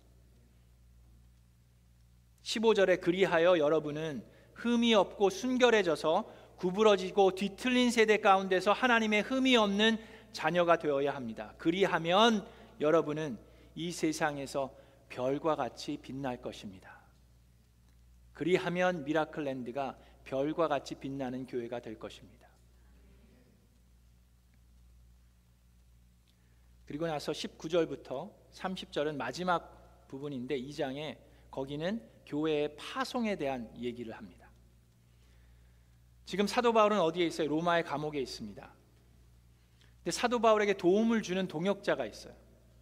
15절에 2.42 3.02
그리하여 3.02 3.60
여러분은 3.60 4.24
흠이 4.56 4.96
없고 4.96 5.30
순결해져서 5.30 6.26
구부러지고 6.58 7.36
뒤틀린 7.36 7.92
세대 7.92 8.18
가운데서 8.18 8.74
하나님의 8.74 9.22
흠이 9.22 9.56
없는 9.56 10.00
자녀가 10.34 10.78
되어야 10.78 11.14
합니다. 11.14 11.54
그리하면 11.58 12.46
여러분은 12.82 13.38
이 13.76 13.92
세상에서 13.92 14.74
별과 15.10 15.56
같이 15.56 15.98
빛날 15.98 16.42
것입니다. 16.42 17.00
그리하면 18.34 19.04
미라클랜드가 19.04 19.98
별과 20.24 20.68
같이 20.68 20.96
빛나는 20.96 21.46
교회가 21.46 21.82
될 21.82 22.00
것입니다. 22.00 22.48
그리고 26.86 27.06
나서 27.06 27.32
19절부터 27.32 28.32
30절은 28.52 29.16
마지막 29.16 30.08
부분인데 30.08 30.58
이 30.58 30.74
장에 30.74 31.20
거기는 31.52 32.02
교회의 32.26 32.76
파송에 32.78 33.36
대한 33.36 33.72
얘기를 33.78 34.16
합니다. 34.16 34.50
지금 36.26 36.48
사도 36.48 36.74
바울은 36.74 37.00
어디에 37.00 37.26
있어요? 37.26 37.48
로마의 37.48 37.84
감옥에 37.84 38.20
있습니다. 38.22 38.74
근데 39.98 40.12
사도 40.12 40.40
바울에게 40.40 40.74
도움을 40.74 41.22
주는 41.22 41.48
동역자가 41.48 42.06
있어요. 42.06 42.36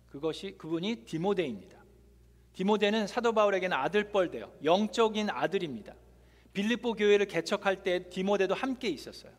그것이 0.08 0.58
그분이 0.58 1.06
디모데입니다. 1.06 1.77
디모데는 2.58 3.06
사도 3.06 3.34
바울에게는 3.34 3.78
아들뻘대요. 3.78 4.52
영적인 4.63 5.30
아들입니다. 5.30 5.93
빌립보 6.54 6.96
교회를 6.96 7.28
개척할 7.28 7.84
때 7.84 8.10
디모데도 8.10 8.56
함께 8.56 8.88
있었어요. 8.88 9.32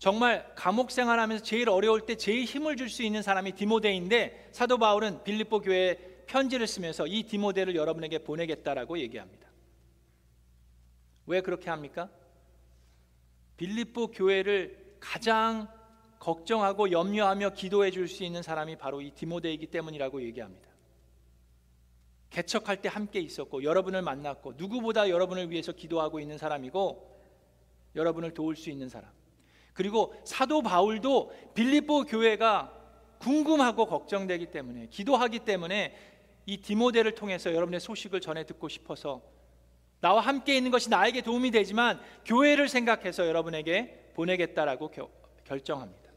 정말 0.00 0.52
감옥 0.56 0.90
생활하면서 0.90 1.44
제일 1.44 1.68
어려울 1.70 2.00
때 2.00 2.16
제일 2.16 2.42
힘을 2.42 2.74
줄 2.74 2.88
수 2.88 3.04
있는 3.04 3.22
사람이 3.22 3.52
디모데인데 3.52 4.48
사도 4.50 4.78
바울은 4.78 5.22
빌립보 5.22 5.60
교회에 5.60 5.94
편지를 6.26 6.66
쓰면서 6.66 7.06
이 7.06 7.22
디모데를 7.22 7.76
여러분에게 7.76 8.18
보내겠다라고 8.18 8.98
얘기합니다. 8.98 9.46
왜 11.26 11.40
그렇게 11.40 11.70
합니까? 11.70 12.10
빌립보 13.58 14.08
교회를 14.08 14.96
가장 14.98 15.68
걱정하고 16.18 16.90
염려하며 16.90 17.50
기도해 17.50 17.92
줄 17.92 18.08
수 18.08 18.24
있는 18.24 18.42
사람이 18.42 18.74
바로 18.74 19.00
이 19.00 19.12
디모데이기 19.12 19.68
때문이라고 19.68 20.20
얘기합니다. 20.22 20.65
개척할 22.36 22.82
때 22.82 22.90
함께 22.90 23.18
있었고 23.18 23.64
여러분을 23.64 24.02
만났고 24.02 24.54
누구보다 24.58 25.08
여러분을 25.08 25.50
위해서 25.50 25.72
기도하고 25.72 26.20
있는 26.20 26.36
사람이고 26.36 27.16
여러분을 27.94 28.34
도울 28.34 28.56
수 28.56 28.68
있는 28.68 28.90
사람. 28.90 29.10
그리고 29.72 30.14
사도 30.24 30.60
바울도 30.60 31.32
빌립보 31.54 32.04
교회가 32.04 32.72
궁금하고 33.20 33.86
걱정되기 33.86 34.50
때문에 34.50 34.88
기도하기 34.88 35.40
때문에 35.40 35.96
이 36.44 36.58
디모데를 36.58 37.14
통해서 37.14 37.54
여러분의 37.54 37.80
소식을 37.80 38.20
전해 38.20 38.44
듣고 38.44 38.68
싶어서 38.68 39.22
나와 40.02 40.20
함께 40.20 40.58
있는 40.58 40.70
것이 40.70 40.90
나에게 40.90 41.22
도움이 41.22 41.50
되지만 41.52 41.98
교회를 42.26 42.68
생각해서 42.68 43.26
여러분에게 43.26 44.12
보내겠다라고 44.14 44.90
겨, 44.90 45.10
결정합니다. 45.44 46.10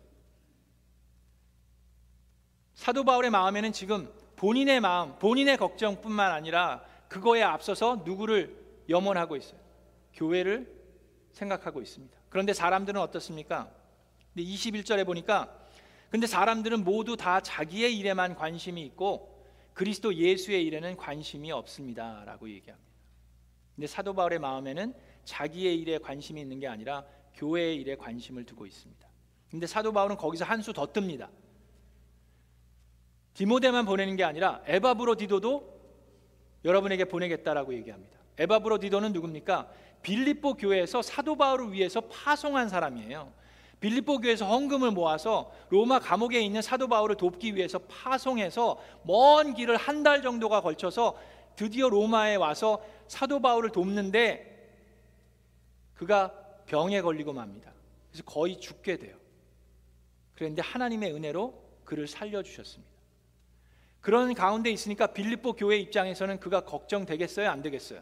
사도 2.75 3.05
바울의 3.05 3.32
마음에는 3.32 3.71
지금 3.71 4.12
본인의 4.43 4.80
마음, 4.80 5.19
본인의 5.19 5.58
걱정뿐만 5.58 6.32
아니라 6.32 6.82
그거에 7.10 7.43
앞서서 7.43 8.04
누구를 8.06 8.56
염원하고 8.88 9.36
있어요. 9.36 9.60
교회를 10.13 10.73
생각하고 11.34 11.82
있습니다. 11.82 12.17
그런데 12.30 12.54
사람들은 12.54 13.02
어떻습니까? 13.02 13.69
근데 14.34 14.49
21절에 14.49 15.06
보니까 15.06 15.54
근데 16.10 16.25
사람들은 16.25 16.86
모두 16.86 17.17
다 17.17 17.41
자기의 17.41 17.97
일에만 17.97 18.36
관심이 18.36 18.82
있고 18.86 19.45
그리스도 19.73 20.15
예수의 20.15 20.63
일에는 20.67 20.95
관심이 20.95 21.52
없습니다라고 21.52 22.49
얘기합니다. 22.49 22.89
근데 23.75 23.88
사도 23.88 24.13
바울의 24.13 24.39
마음에는 24.39 24.93
자기의 25.25 25.78
일에 25.80 25.97
관심이 25.97 26.39
있는 26.39 26.60
게 26.62 26.67
아니라 26.67 27.04
교회의 27.36 27.75
일에 27.75 27.97
관심을 27.97 28.45
두고 28.45 28.65
있습니다. 28.65 29.06
근데 29.52 29.67
사도 29.67 29.91
바울은 29.91 30.15
거기서 30.15 30.45
한 30.45 30.62
수 30.62 30.71
더 30.71 30.86
뜹니다. 30.86 31.28
디모데만 33.39 33.86
보내는 33.86 34.17
게 34.17 34.25
아니라 34.25 34.62
에바브로디도도 34.65 35.80
여러분에게 36.65 37.06
보내겠다라고 37.06 37.73
얘기합니다. 37.73 38.19
에바브로디도는 38.38 39.13
누굽니까? 39.13 39.71
빌립보 40.02 40.56
교회에서 40.56 41.02
사도 41.02 41.38
바울을 41.38 41.71
위해서 41.71 42.02
파송한 42.02 42.67
사람이에요. 42.67 43.32
빌립보 43.80 44.19
교회에서 44.19 44.45
헌금을 44.45 44.91
모아서 44.91 45.54
로마 45.69 45.99
감옥에 45.99 46.41
있는 46.41 46.62
사도 46.62 46.89
바울을 46.89 47.15
돕기 47.15 47.56
위해서 47.56 47.80
파송해서 47.80 48.78
먼 49.04 49.54
길을 49.54 49.78
한 49.78 50.04
달 50.04 50.21
정도가 50.21 50.60
걸쳐서 50.60 51.17
드디어 51.56 51.88
로마에 51.88 52.36
와서 52.36 52.84
사도 53.08 53.39
바울을 53.39 53.69
돕는데 53.69 54.69
그가 55.93 56.34
병에 56.65 56.99
걸리고 56.99 57.32
맙니다. 57.32 57.71
그래서 58.12 58.25
거의 58.25 58.60
죽게 58.60 58.97
돼요. 58.97 59.15
그런데 60.36 60.62
하나님의 60.62 61.13
은혜로 61.13 61.54
그를 61.86 62.06
살려 62.06 62.43
주셨습니다. 62.43 62.98
그런 64.01 64.33
가운데 64.33 64.69
있으니까 64.71 65.07
빌립보 65.07 65.53
교회 65.53 65.77
입장에서는 65.77 66.39
그가 66.39 66.62
걱정되겠어요, 66.62 67.49
안 67.49 67.62
되겠어요? 67.62 68.01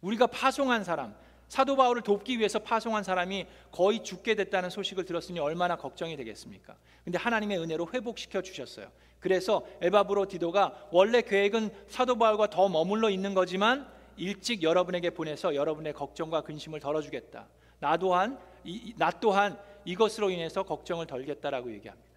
우리가 0.00 0.26
파송한 0.26 0.84
사람, 0.84 1.14
사도 1.48 1.76
바울을 1.76 2.02
돕기 2.02 2.38
위해서 2.38 2.58
파송한 2.58 3.04
사람이 3.04 3.46
거의 3.70 4.02
죽게 4.02 4.34
됐다는 4.34 4.70
소식을 4.70 5.04
들었으니 5.04 5.38
얼마나 5.40 5.76
걱정이 5.76 6.16
되겠습니까? 6.16 6.76
근데 7.04 7.18
하나님의 7.18 7.58
은혜로 7.58 7.88
회복시켜 7.92 8.42
주셨어요. 8.42 8.90
그래서 9.20 9.64
에바브로 9.80 10.26
디도가 10.26 10.88
원래 10.90 11.22
계획은 11.22 11.70
사도 11.88 12.16
바울과 12.16 12.50
더 12.50 12.68
머물러 12.68 13.08
있는 13.08 13.34
거지만 13.34 13.88
일찍 14.16 14.62
여러분에게 14.62 15.10
보내서 15.10 15.54
여러분의 15.54 15.92
걱정과 15.92 16.42
근심을 16.42 16.80
덜어주겠다. 16.80 17.46
나 17.80 17.96
또한 17.96 18.38
이, 18.64 18.94
나 18.96 19.10
또한 19.10 19.58
이것으로 19.84 20.30
인해서 20.30 20.62
걱정을 20.62 21.06
덜겠다라고 21.06 21.72
얘기합니다. 21.72 22.13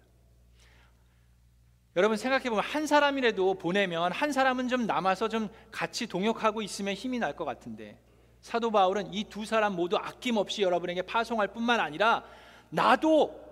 여러분 1.98 2.16
생각해 2.16 2.48
보면 2.48 2.62
한 2.62 2.86
사람이라도 2.86 3.54
보내면 3.54 4.12
한 4.12 4.30
사람은 4.30 4.68
좀 4.68 4.86
남아서 4.86 5.28
좀 5.28 5.48
같이 5.72 6.06
동역하고 6.06 6.62
있으면 6.62 6.94
힘이 6.94 7.18
날 7.18 7.34
것 7.34 7.44
같은데 7.44 7.98
사도 8.40 8.70
바울은 8.70 9.12
이 9.12 9.24
두 9.24 9.44
사람 9.44 9.74
모두 9.74 9.96
아낌없이 9.96 10.62
여러분에게 10.62 11.02
파송할 11.02 11.48
뿐만 11.48 11.80
아니라 11.80 12.24
나도 12.70 13.44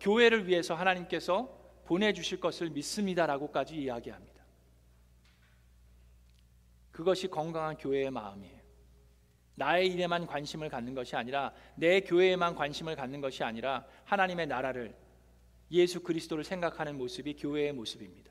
교회를 0.00 0.48
위해서 0.48 0.74
하나님께서 0.74 1.48
보내주실 1.84 2.40
것을 2.40 2.70
믿습니다라고까지 2.70 3.76
이야기합니다. 3.76 4.42
그것이 6.90 7.28
건강한 7.28 7.76
교회의 7.76 8.10
마음이에요. 8.10 8.60
나의 9.54 9.86
일에만 9.92 10.26
관심을 10.26 10.68
갖는 10.68 10.92
것이 10.96 11.14
아니라 11.14 11.52
내 11.76 12.00
교회에만 12.00 12.56
관심을 12.56 12.96
갖는 12.96 13.20
것이 13.20 13.44
아니라 13.44 13.84
하나님의 14.06 14.48
나라를 14.48 14.92
예수 15.72 16.00
그리스도를 16.00 16.44
생각하는 16.44 16.96
모습이 16.98 17.34
교회의 17.34 17.72
모습입니다. 17.72 18.30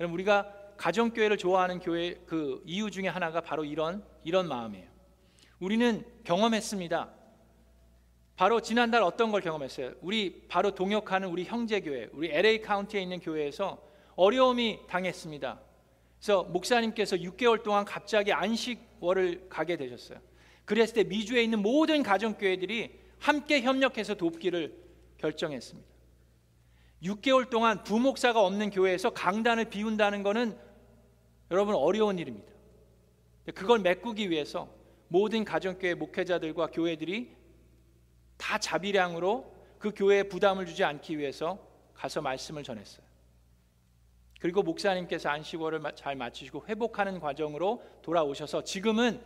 여러분 0.00 0.14
우리가 0.14 0.52
가정 0.76 1.10
교회를 1.10 1.36
좋아하는 1.36 1.78
교회 1.78 2.14
그 2.26 2.62
이유 2.64 2.90
중에 2.90 3.06
하나가 3.08 3.42
바로 3.42 3.64
이런 3.64 4.02
이런 4.24 4.48
마음이에요. 4.48 4.88
우리는 5.60 6.04
경험했습니다. 6.24 7.10
바로 8.34 8.62
지난달 8.62 9.02
어떤 9.02 9.30
걸 9.30 9.42
경험했어요? 9.42 9.92
우리 10.00 10.46
바로 10.48 10.74
동역하는 10.74 11.28
우리 11.28 11.44
형제 11.44 11.80
교회, 11.80 12.08
우리 12.12 12.30
LA 12.30 12.62
카운티에 12.62 13.02
있는 13.02 13.20
교회에서 13.20 13.86
어려움이 14.16 14.80
당했습니다. 14.88 15.60
그래서 16.18 16.44
목사님께서 16.44 17.16
6개월 17.16 17.62
동안 17.62 17.84
갑자기 17.84 18.32
안식월을 18.32 19.48
가게 19.50 19.76
되셨어요. 19.76 20.18
그랬을 20.64 20.94
때 20.94 21.04
미주에 21.04 21.42
있는 21.42 21.60
모든 21.60 22.02
가정 22.02 22.34
교회들이 22.34 22.98
함께 23.18 23.60
협력해서 23.60 24.14
돕기를 24.14 24.74
결정했습니다. 25.18 25.90
6개월 27.02 27.48
동안 27.48 27.82
부목사가 27.82 28.40
없는 28.44 28.70
교회에서 28.70 29.10
강단을 29.10 29.66
비운다는 29.66 30.22
것은 30.22 30.58
여러분 31.50 31.74
어려운 31.74 32.18
일입니다. 32.18 32.52
그걸 33.54 33.80
메꾸기 33.80 34.30
위해서 34.30 34.68
모든 35.08 35.44
가정교회 35.44 35.94
목회자들과 35.94 36.68
교회들이 36.68 37.34
다 38.36 38.58
자비량으로 38.58 39.52
그 39.78 39.92
교회에 39.94 40.24
부담을 40.24 40.66
주지 40.66 40.84
않기 40.84 41.18
위해서 41.18 41.58
가서 41.94 42.20
말씀을 42.20 42.62
전했어요. 42.62 43.04
그리고 44.40 44.62
목사님께서 44.62 45.28
안식월을 45.28 45.82
잘 45.96 46.16
마치시고 46.16 46.66
회복하는 46.66 47.20
과정으로 47.20 47.82
돌아오셔서 48.02 48.64
지금은 48.64 49.22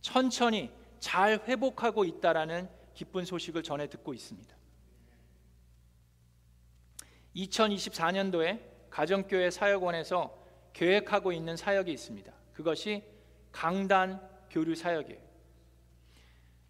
천천히 0.00 0.70
잘 0.98 1.40
회복하고 1.46 2.04
있다라는 2.04 2.68
기쁜 2.94 3.24
소식을 3.24 3.62
전해 3.62 3.88
듣고 3.88 4.14
있습니다. 4.14 4.59
2024년도에 7.36 8.60
가정교회 8.90 9.50
사역원에서 9.50 10.36
계획하고 10.72 11.32
있는 11.32 11.56
사역이 11.56 11.92
있습니다. 11.92 12.32
그것이 12.52 13.02
강단 13.52 14.20
교류 14.50 14.74
사역이에요. 14.74 15.20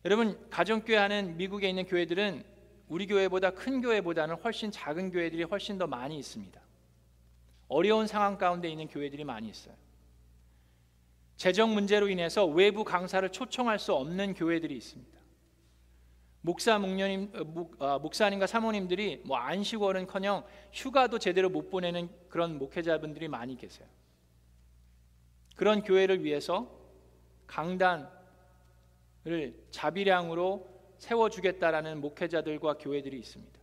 여러분 0.04 0.48
가정교회 0.50 0.96
하는 0.96 1.36
미국에 1.36 1.68
있는 1.68 1.84
교회들은 1.86 2.44
우리 2.88 3.06
교회보다 3.06 3.50
큰 3.50 3.80
교회보다는 3.80 4.36
훨씬 4.36 4.70
작은 4.70 5.10
교회들이 5.10 5.44
훨씬 5.44 5.78
더 5.78 5.86
많이 5.86 6.18
있습니다. 6.18 6.60
어려운 7.68 8.06
상황 8.06 8.36
가운데 8.36 8.68
있는 8.68 8.88
교회들이 8.88 9.24
많이 9.24 9.48
있어요. 9.48 9.74
재정 11.36 11.72
문제로 11.72 12.08
인해서 12.08 12.44
외부 12.44 12.84
강사를 12.84 13.26
초청할 13.30 13.78
수 13.78 13.94
없는 13.94 14.34
교회들이 14.34 14.76
있습니다. 14.76 15.19
목사 16.42 16.78
목녀님 16.78 17.32
어, 17.34 17.44
목, 17.44 17.82
아, 17.82 17.98
목사님과 17.98 18.46
사모님들이 18.46 19.22
뭐 19.24 19.36
안식월은커녕 19.36 20.44
휴가도 20.72 21.18
제대로 21.18 21.50
못 21.50 21.68
보내는 21.70 22.08
그런 22.28 22.58
목회자분들이 22.58 23.28
많이 23.28 23.56
계세요. 23.56 23.86
그런 25.56 25.82
교회를 25.82 26.24
위해서 26.24 26.70
강단을 27.46 28.08
자비량으로 29.70 30.66
세워 30.98 31.28
주겠다라는 31.28 32.00
목회자들과 32.00 32.78
교회들이 32.78 33.18
있습니다. 33.18 33.60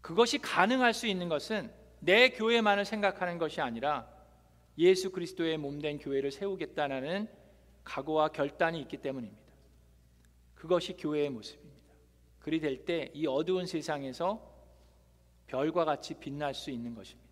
그것이 0.00 0.38
가능할 0.38 0.94
수 0.94 1.06
있는 1.06 1.28
것은 1.28 1.70
내 2.00 2.30
교회만을 2.30 2.84
생각하는 2.84 3.38
것이 3.38 3.60
아니라 3.60 4.08
예수 4.78 5.10
그리스도의 5.10 5.58
몸 5.58 5.80
된 5.80 5.98
교회를 5.98 6.30
세우겠다는 6.30 7.28
각오와 7.84 8.28
결단이 8.28 8.80
있기 8.80 8.98
때문입니다. 8.98 9.47
그것이 10.58 10.96
교회의 10.96 11.30
모습입니다. 11.30 11.78
그리 12.40 12.60
될 12.60 12.84
때 12.84 13.10
이 13.14 13.26
어두운 13.26 13.66
세상에서 13.66 14.40
별과 15.46 15.84
같이 15.84 16.14
빛날 16.14 16.54
수 16.54 16.70
있는 16.70 16.94
것입니다. 16.94 17.28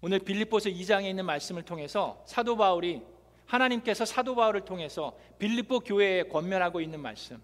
오늘 0.00 0.20
빌립보서 0.20 0.70
2장에 0.70 1.06
있는 1.06 1.26
말씀을 1.26 1.62
통해서 1.64 2.22
사도 2.26 2.56
바울이 2.56 3.02
하나님께서 3.46 4.04
사도 4.04 4.34
바울을 4.34 4.64
통해서 4.64 5.18
빌립보 5.38 5.80
교회에 5.80 6.24
권면하고 6.24 6.80
있는 6.80 7.00
말씀. 7.00 7.40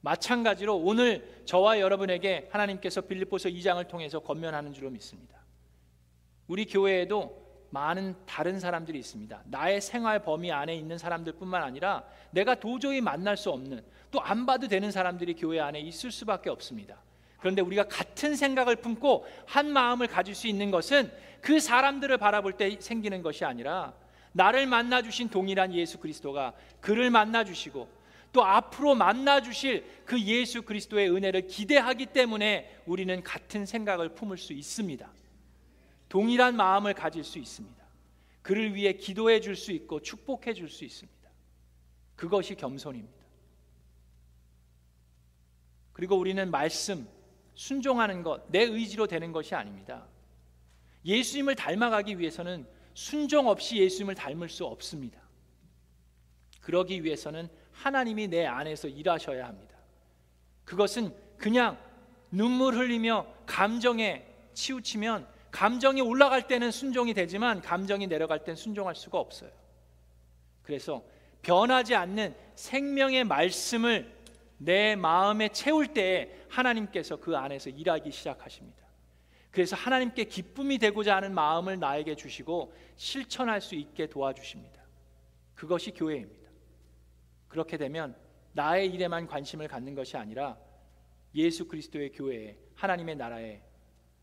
마찬가지로 0.00 0.76
오늘 0.76 1.42
저와 1.44 1.80
여러분에게 1.80 2.48
하나님께서 2.50 3.00
빌립보서 3.02 3.48
2장을 3.48 3.86
통해서 3.88 4.18
권면하는 4.18 4.72
줄로 4.72 4.90
믿습니다. 4.90 5.38
우리 6.48 6.66
교회에도 6.66 7.43
많은 7.74 8.14
다른 8.24 8.60
사람들이 8.60 8.98
있습니다. 9.00 9.42
나의 9.46 9.80
생활 9.80 10.22
범위 10.22 10.52
안에 10.52 10.74
있는 10.76 10.96
사람들뿐만 10.96 11.62
아니라 11.62 12.04
내가 12.30 12.54
도저히 12.54 13.00
만날 13.00 13.36
수 13.36 13.50
없는 13.50 13.82
또 14.10 14.20
안 14.20 14.46
봐도 14.46 14.68
되는 14.68 14.92
사람들이 14.92 15.34
교회 15.34 15.58
안에 15.58 15.80
있을 15.80 16.12
수밖에 16.12 16.48
없습니다. 16.48 16.96
그런데 17.38 17.60
우리가 17.60 17.88
같은 17.88 18.36
생각을 18.36 18.76
품고 18.76 19.26
한 19.44 19.70
마음을 19.70 20.06
가질 20.06 20.34
수 20.34 20.46
있는 20.46 20.70
것은 20.70 21.12
그 21.40 21.58
사람들을 21.58 22.16
바라볼 22.16 22.52
때 22.54 22.76
생기는 22.80 23.22
것이 23.22 23.44
아니라 23.44 23.92
나를 24.32 24.66
만나 24.66 25.02
주신 25.02 25.28
동일한 25.28 25.74
예수 25.74 25.98
그리스도가 25.98 26.54
그를 26.80 27.10
만나 27.10 27.44
주시고 27.44 27.88
또 28.32 28.44
앞으로 28.44 28.94
만나 28.94 29.42
주실 29.42 29.84
그 30.04 30.20
예수 30.20 30.62
그리스도의 30.62 31.10
은혜를 31.10 31.48
기대하기 31.48 32.06
때문에 32.06 32.80
우리는 32.86 33.22
같은 33.22 33.66
생각을 33.66 34.10
품을 34.10 34.38
수 34.38 34.52
있습니다. 34.52 35.08
동일한 36.14 36.54
마음을 36.54 36.94
가질 36.94 37.24
수 37.24 37.40
있습니다. 37.40 37.84
그를 38.40 38.72
위해 38.76 38.92
기도해 38.92 39.40
줄 39.40 39.56
수 39.56 39.72
있고 39.72 40.00
축복해 40.00 40.54
줄 40.54 40.68
수 40.68 40.84
있습니다. 40.84 41.28
그것이 42.14 42.54
겸손입니다. 42.54 43.24
그리고 45.92 46.16
우리는 46.16 46.48
말씀, 46.52 47.08
순종하는 47.56 48.22
것, 48.22 48.48
내 48.48 48.62
의지로 48.62 49.08
되는 49.08 49.32
것이 49.32 49.56
아닙니다. 49.56 50.06
예수님을 51.04 51.56
닮아가기 51.56 52.20
위해서는 52.20 52.64
순종 52.94 53.48
없이 53.48 53.78
예수님을 53.78 54.14
닮을 54.14 54.48
수 54.48 54.64
없습니다. 54.66 55.20
그러기 56.60 57.02
위해서는 57.02 57.48
하나님이 57.72 58.28
내 58.28 58.46
안에서 58.46 58.86
일하셔야 58.86 59.48
합니다. 59.48 59.76
그것은 60.64 61.12
그냥 61.38 61.76
눈물 62.30 62.76
흘리며 62.76 63.26
감정에 63.46 64.24
치우치면 64.54 65.33
감정이 65.54 66.00
올라갈 66.00 66.48
때는 66.48 66.72
순종이 66.72 67.14
되지만 67.14 67.62
감정이 67.62 68.08
내려갈 68.08 68.42
땐 68.42 68.56
순종할 68.56 68.96
수가 68.96 69.20
없어요. 69.20 69.52
그래서 70.62 71.04
변하지 71.42 71.94
않는 71.94 72.34
생명의 72.56 73.22
말씀을 73.22 74.12
내 74.58 74.96
마음에 74.96 75.48
채울 75.50 75.86
때에 75.86 76.44
하나님께서 76.48 77.20
그 77.20 77.36
안에서 77.36 77.70
일하기 77.70 78.10
시작하십니다. 78.10 78.82
그래서 79.52 79.76
하나님께 79.76 80.24
기쁨이 80.24 80.78
되고자 80.78 81.14
하는 81.14 81.32
마음을 81.32 81.78
나에게 81.78 82.16
주시고 82.16 82.74
실천할 82.96 83.60
수 83.60 83.76
있게 83.76 84.08
도와주십니다. 84.08 84.82
그것이 85.54 85.92
교회입니다. 85.92 86.50
그렇게 87.46 87.76
되면 87.76 88.16
나의 88.54 88.88
일에만 88.88 89.28
관심을 89.28 89.68
갖는 89.68 89.94
것이 89.94 90.16
아니라 90.16 90.58
예수 91.36 91.68
그리스도의 91.68 92.10
교회에 92.10 92.56
하나님의 92.74 93.14
나라에 93.14 93.62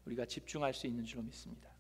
우리가 0.06 0.26
집중할 0.26 0.74
수 0.74 0.88
있는 0.88 1.06
줄로 1.06 1.24
믿습니다. 1.24 1.71